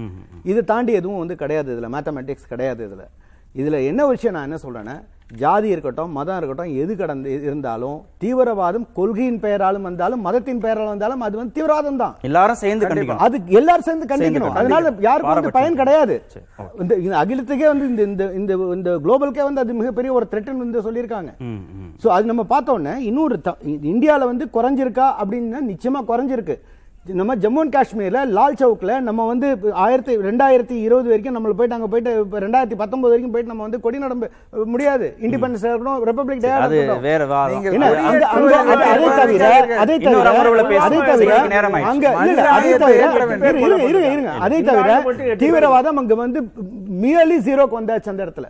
[0.52, 1.90] இது தாண்டி எதுவும் வந்து கிடையாது இதுல.
[1.96, 3.06] மேத்தமெட்டிக்ஸ் கிடையாது இதுல.
[3.60, 4.98] இதுல என்ன விஷயம் நான் என்ன சொல்றேன்னா
[5.42, 11.36] ஜாதி இருக்கட்டும் மதம் இருக்கட்டும் எது கடந்து இருந்தாலும் தீவிரவாதம் கொள்கையின் பெயராலும் வந்தாலும் மதத்தின் பெயராலும் வந்தாலும் அது
[11.40, 12.16] வந்து தீவிரவாதம் தான்.
[12.28, 14.58] எல்லாரும் சேர்ந்து அது எல்லாரும் சேர்ந்து கண்டிக்கணும்.
[14.62, 16.16] அதனால யாருக்கும் வந்து பயன் கிடையாது.
[16.84, 21.32] இந்த அகிலத்துக்கே வந்து இந்த இந்த இந்த இந்த குளோபலுக்கே வந்து அது மிகப்பெரிய ஒரு த்ரெட்னு வந்து சொல்லியிருக்காங்க.
[22.04, 23.38] சோ அது நம்ம பார்த்த உடனே இன்னொரு
[23.94, 26.58] இந்தியால வந்து குறைஞ்சிருக்கா அப்படின்னா நிச்சயமா குறைஞ்சிருக்கு.
[27.06, 29.48] நம்ம ஜம்மு அண்ட் காஷ்மீர்ல லால் சவுக்ல நம்ம வந்து
[29.84, 33.80] ஆயிரத்தி ரெண்டாயிரத்தி இருபது வரைக்கும் நம்ம போயிட்டு அங்க போயிட்டு இப்ப ரெண்டாயிரத்தி பத்தொன்பது வரைக்கும் போயிட்டு நம்ம வந்து
[33.80, 34.28] கொடி நம்ப
[34.66, 35.06] முடியாது.
[35.22, 36.78] இண்டிபெண்டன்ஸ் இருக்கணும் ரிப்பப்ளிக் டே அது
[37.72, 38.20] வேற அது-
[39.16, 39.48] தவிர
[39.80, 40.36] அதை தவிர.
[40.84, 41.34] அதை தவிர.
[41.86, 43.02] அங்க இல்ல, அதை தவிர
[43.48, 44.32] இரு- இரு- இரு- இருங்க.
[44.40, 44.88] அதை தவிர
[45.42, 46.40] தீவிரவாதம் அங்க வந்து
[47.02, 48.48] மியர்லி ஜீரோக்கு வந்தாச்சு அந்த இடத்துல.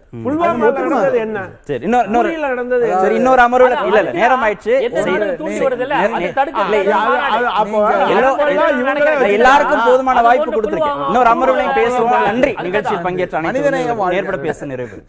[1.18, 1.40] என்ன?
[1.62, 2.08] சரி இன்னொரு
[2.50, 2.86] நடந்தது?
[2.98, 4.76] சரி இன்னொரு அமர்வுல இல்ல இல்ல நேரம் ஆயிடுச்சு.
[9.32, 11.06] எல்லாருக்கும் போதுமான வாய்ப்பு கொடுத்திருக்கேன்.
[11.06, 12.24] இன்னொரு அமர்வுலையும் பேசுவோம்.
[12.24, 12.54] நன்றி.
[12.62, 13.96] நிகழ்ச்சியில் பங்கேற்ற அனைத்து.
[14.10, 15.04] நேர்பட பேச நிறைவு